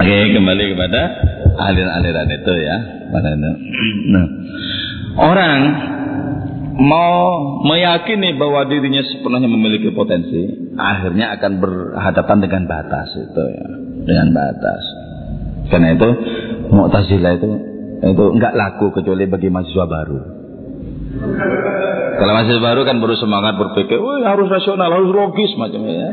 [0.00, 1.00] Oke, kembali kepada
[1.60, 2.76] aliran-aliran itu ya.
[4.08, 4.26] Nah,
[5.20, 5.60] orang
[6.80, 7.20] mau
[7.68, 13.68] meyakini bahwa dirinya sepenuhnya memiliki potensi, akhirnya akan berhadapan dengan batas itu ya,
[14.08, 14.82] dengan batas.
[15.68, 16.08] Karena itu
[16.72, 17.71] Mu'tazilah itu
[18.02, 20.18] itu enggak laku kecuali bagi mahasiswa baru.
[22.18, 26.10] Kalau mahasiswa baru kan baru semangat berpikir, wah harus rasional, harus logis macamnya ya.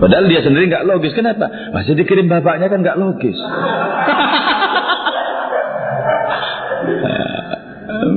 [0.00, 1.12] Padahal dia sendiri nggak logis.
[1.12, 1.46] Kenapa?
[1.76, 3.36] Masih dikirim bapaknya kan nggak logis.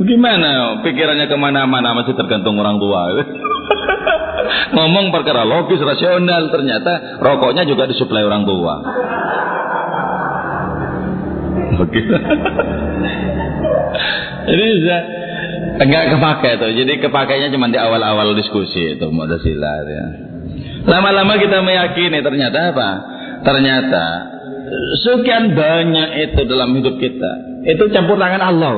[0.07, 3.11] Gimana pikirannya ke mana-mana masih tergantung orang tua.
[4.75, 8.75] Ngomong perkara logis, rasional, ternyata rokoknya juga disuplai orang tua
[11.83, 12.15] begitu.
[14.47, 14.97] Bisa
[15.81, 16.71] enggak kepakai tuh.
[16.73, 20.05] Jadi kepakainya cuma di awal-awal diskusi itu Mu'tazilah ya.
[20.87, 22.89] Lama-lama kita meyakini ternyata apa?
[23.43, 24.05] Ternyata
[25.03, 27.31] sekian banyak itu dalam hidup kita.
[27.67, 28.71] Itu campur tangan Allah.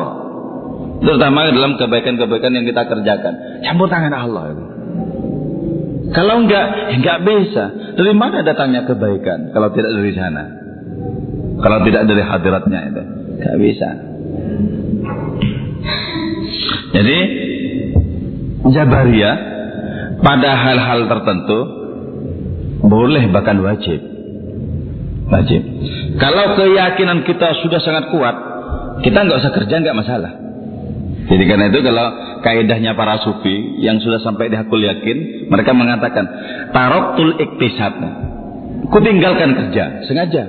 [1.00, 3.64] Terutama dalam kebaikan-kebaikan yang kita kerjakan.
[3.64, 4.66] Campur tangan Allah itu.
[6.10, 6.66] Kalau enggak,
[6.98, 7.64] enggak bisa.
[7.94, 10.44] Dari mana datangnya kebaikan kalau tidak dari sana?
[11.60, 13.04] Kalau tidak dari hadiratnya itu,
[13.44, 13.90] nggak bisa.
[16.90, 17.18] Jadi
[18.70, 19.36] Jabariyah
[20.20, 21.60] pada hal-hal tertentu
[22.84, 24.00] boleh bahkan wajib.
[25.30, 25.62] Wajib.
[26.18, 28.36] Kalau keyakinan kita sudah sangat kuat,
[29.06, 30.32] kita nggak usah kerja nggak masalah.
[31.30, 32.08] Jadi karena itu kalau
[32.42, 36.26] kaidahnya para sufi yang sudah sampai di hakul yakin, mereka mengatakan
[36.74, 37.94] taroktul iktisab.
[38.90, 40.44] Ku tinggalkan kerja sengaja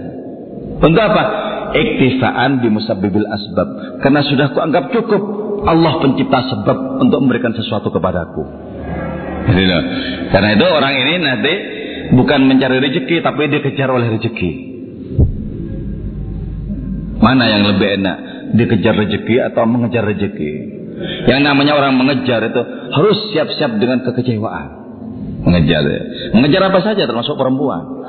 [0.81, 1.25] untuk apa?
[1.71, 3.69] Iktifaan di musabbibil asbab.
[4.03, 5.23] Karena sudah kuanggap cukup
[5.67, 8.43] Allah pencipta sebab untuk memberikan sesuatu kepadaku.
[10.31, 11.53] Karena itu orang ini nanti
[12.15, 14.53] bukan mencari rezeki tapi dikejar oleh rezeki.
[17.21, 18.17] Mana yang lebih enak?
[18.57, 20.53] Dikejar rezeki atau mengejar rezeki?
[21.29, 22.61] Yang namanya orang mengejar itu
[22.93, 24.69] harus siap-siap dengan kekecewaan.
[25.45, 26.03] Mengejar ya.
[26.37, 28.05] Mengejar apa saja termasuk perempuan.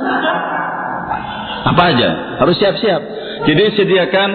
[1.61, 2.09] Apa aja?
[2.43, 3.20] Harus siap-siap.
[3.41, 4.29] Jadi sediakan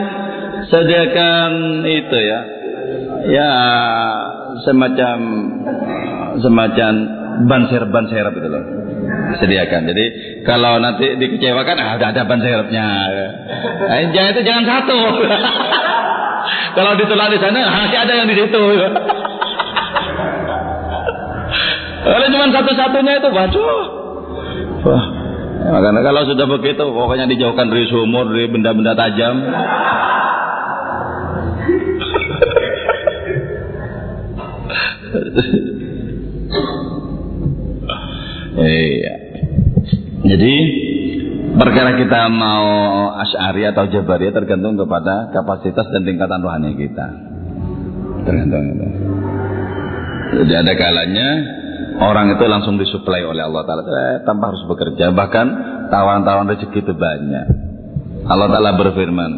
[0.66, 1.50] sediakan
[1.86, 2.40] itu ya.
[3.26, 3.50] Ya
[4.62, 5.18] semacam
[6.38, 6.92] semacam
[7.46, 8.64] ban serep ban serep itu loh.
[9.38, 9.86] Sediakan.
[9.90, 10.04] Jadi
[10.42, 12.86] kalau nanti dikecewakan ah, ada ada ban serepnya
[14.14, 14.98] jangan itu jangan satu.
[16.76, 18.62] Kalau ditolak di sana masih ada yang di situ.
[22.06, 23.82] Kalau cuma satu-satunya itu waduh.
[24.86, 25.15] Wah
[25.72, 29.36] makanya kalau sudah begitu pokoknya dijauhkan dari sumur dari benda-benda tajam
[38.56, 39.14] Iya.
[40.26, 40.55] Jadi
[41.60, 42.66] perkara kita mau
[43.20, 47.06] Asy'ari atau Jabari tergantung kepada kapasitas dan tingkatan rohani kita.
[48.24, 48.86] Tergantung itu.
[50.43, 51.28] Jadi ada kalanya
[52.01, 53.82] orang itu langsung disuplai oleh Allah Taala.
[53.85, 55.12] Eh, tanpa harus bekerja.
[55.12, 55.47] Bahkan
[55.89, 57.47] tawaran-tawaran rezeki itu banyak.
[58.27, 59.32] Allah Taala berfirman,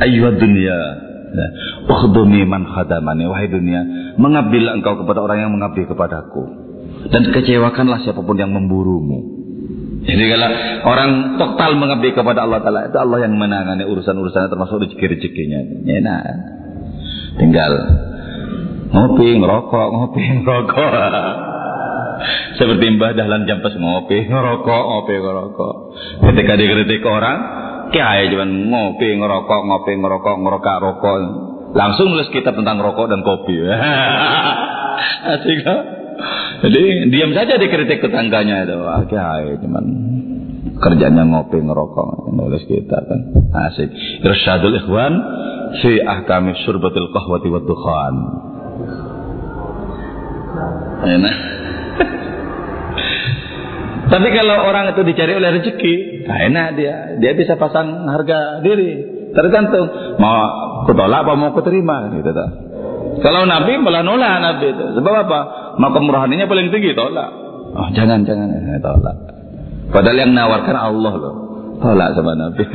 [0.00, 0.78] Ayuhad dunia,
[1.86, 3.28] Ukhdumi man khadamani.
[3.28, 6.44] Wahai dunia Mengabdilah engkau kepada orang yang mengabdi kepadaku.
[7.12, 9.36] Dan kecewakanlah siapa pun yang memburumu.
[10.06, 10.50] Jadi kalau
[10.86, 15.60] orang total mengabdi kepada Allah Ta'ala Itu Allah yang menangani urusan-urusannya termasuk rezeki-rezekinya.
[15.82, 16.22] Enak
[17.42, 17.72] Tinggal
[18.86, 20.94] Ngopi, ngerokok, ngopi, ngerokok
[22.56, 25.74] Seperti Mbah Dahlan Jampes ngopi, ngerokok, ngopi, ngerokok.
[26.30, 27.38] Ketika dikritik orang
[27.90, 31.16] kiai cuman ngopi ngerokok ngopi ngerokok ngerokok rokok.
[31.76, 33.60] Langsung nulis kitab tentang rokok dan kopi.
[35.36, 35.60] Asik
[36.56, 38.76] jadi diam saja dikritik tetangganya itu.
[39.12, 39.84] Kiai cuman
[40.80, 43.20] kerjanya ngopi ngerokok nulis kitab kan.
[43.68, 43.92] Asik.
[44.24, 45.14] Irsyadul ikhwan
[45.84, 48.14] fi ahkami syurbatil qahwati wa dukhan.
[50.96, 51.36] Enak
[54.12, 55.94] tapi kalau orang itu dicari oleh rezeki,
[56.28, 56.94] nah enak dia.
[57.20, 59.16] Dia bisa pasang harga diri.
[59.36, 60.40] Tergantung mau
[60.88, 62.50] kutolak apa mau kuterima gitu tak.
[63.20, 64.84] Kalau Nabi malah nolak Nabi itu.
[65.00, 65.40] Sebab apa?
[65.80, 67.30] Maka rohaninya paling tinggi tolak.
[67.76, 69.16] Oh, jangan jangan eh, tolak.
[69.92, 71.34] Padahal yang nawarkan Allah loh.
[71.80, 72.64] Tolak sama Nabi.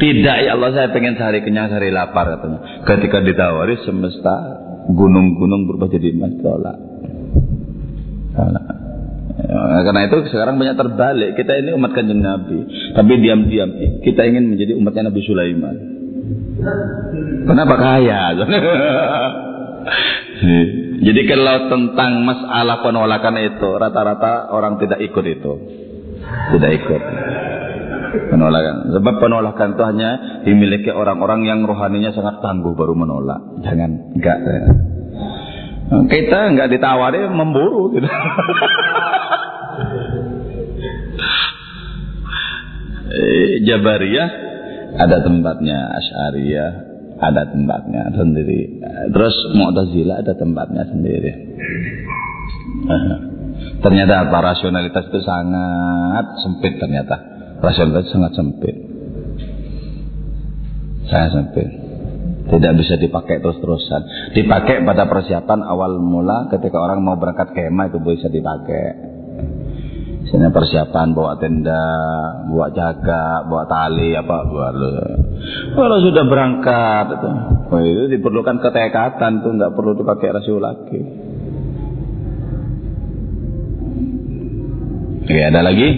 [0.00, 2.80] Tidak ya Allah saya pengen sehari kenyang sehari lapar katanya.
[2.88, 4.56] Ketika ditawari semesta
[4.88, 6.89] gunung-gunung berubah jadi emas tolak.
[8.40, 8.64] Tolak.
[9.40, 11.30] Ya, karena itu sekarang banyak terbalik.
[11.36, 12.58] Kita ini umat kanjeng Nabi.
[12.96, 15.76] Tapi diam-diam kita ingin menjadi umatnya Nabi Sulaiman.
[17.44, 18.36] Kenapa kaya?
[21.00, 25.52] Jadi kalau tentang masalah penolakan itu rata-rata orang tidak ikut itu.
[26.56, 27.02] Tidak ikut.
[28.28, 28.92] Penolakan.
[28.92, 30.10] Sebab penolakan itu hanya
[30.44, 33.64] dimiliki orang-orang yang rohaninya sangat tangguh baru menolak.
[33.64, 34.38] Jangan enggak.
[35.90, 38.06] Kita enggak ditawari memburu gitu.
[43.10, 44.30] Eh, Jabariyah
[44.94, 46.70] ada tempatnya, Asy'ariyah
[47.18, 48.80] ada tempatnya sendiri.
[49.10, 51.32] Terus Mu'tazilah ada tempatnya sendiri.
[53.82, 54.38] Ternyata apa?
[54.54, 57.16] Rasionalitas itu sangat sempit ternyata.
[57.60, 58.76] Rasionalitas sangat sempit.
[61.10, 61.79] Sangat sempit.
[62.50, 64.34] Tidak bisa dipakai terus-terusan.
[64.34, 69.10] Dipakai pada persiapan awal mula ketika orang mau berangkat kemah itu bisa dipakai.
[70.26, 71.86] Sini persiapan bawa tenda,
[72.50, 74.94] bawa jaga, bawa tali apa baru.
[75.74, 77.30] Kalau sudah berangkat itu,
[77.72, 81.00] oh, itu diperlukan ketekatan tuh nggak perlu dipakai rasio lagi.
[85.24, 85.88] Oke, ada lagi?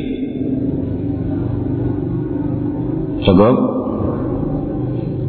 [3.25, 3.82] Cukup?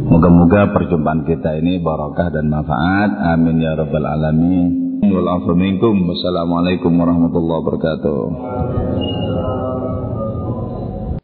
[0.04, 3.12] Moga-moga perjumpaan kita ini barakah dan manfaat.
[3.36, 5.00] Amin ya rabbal alamin.
[5.04, 8.22] Wassalamualaikum warahmatullahi wabarakatuh.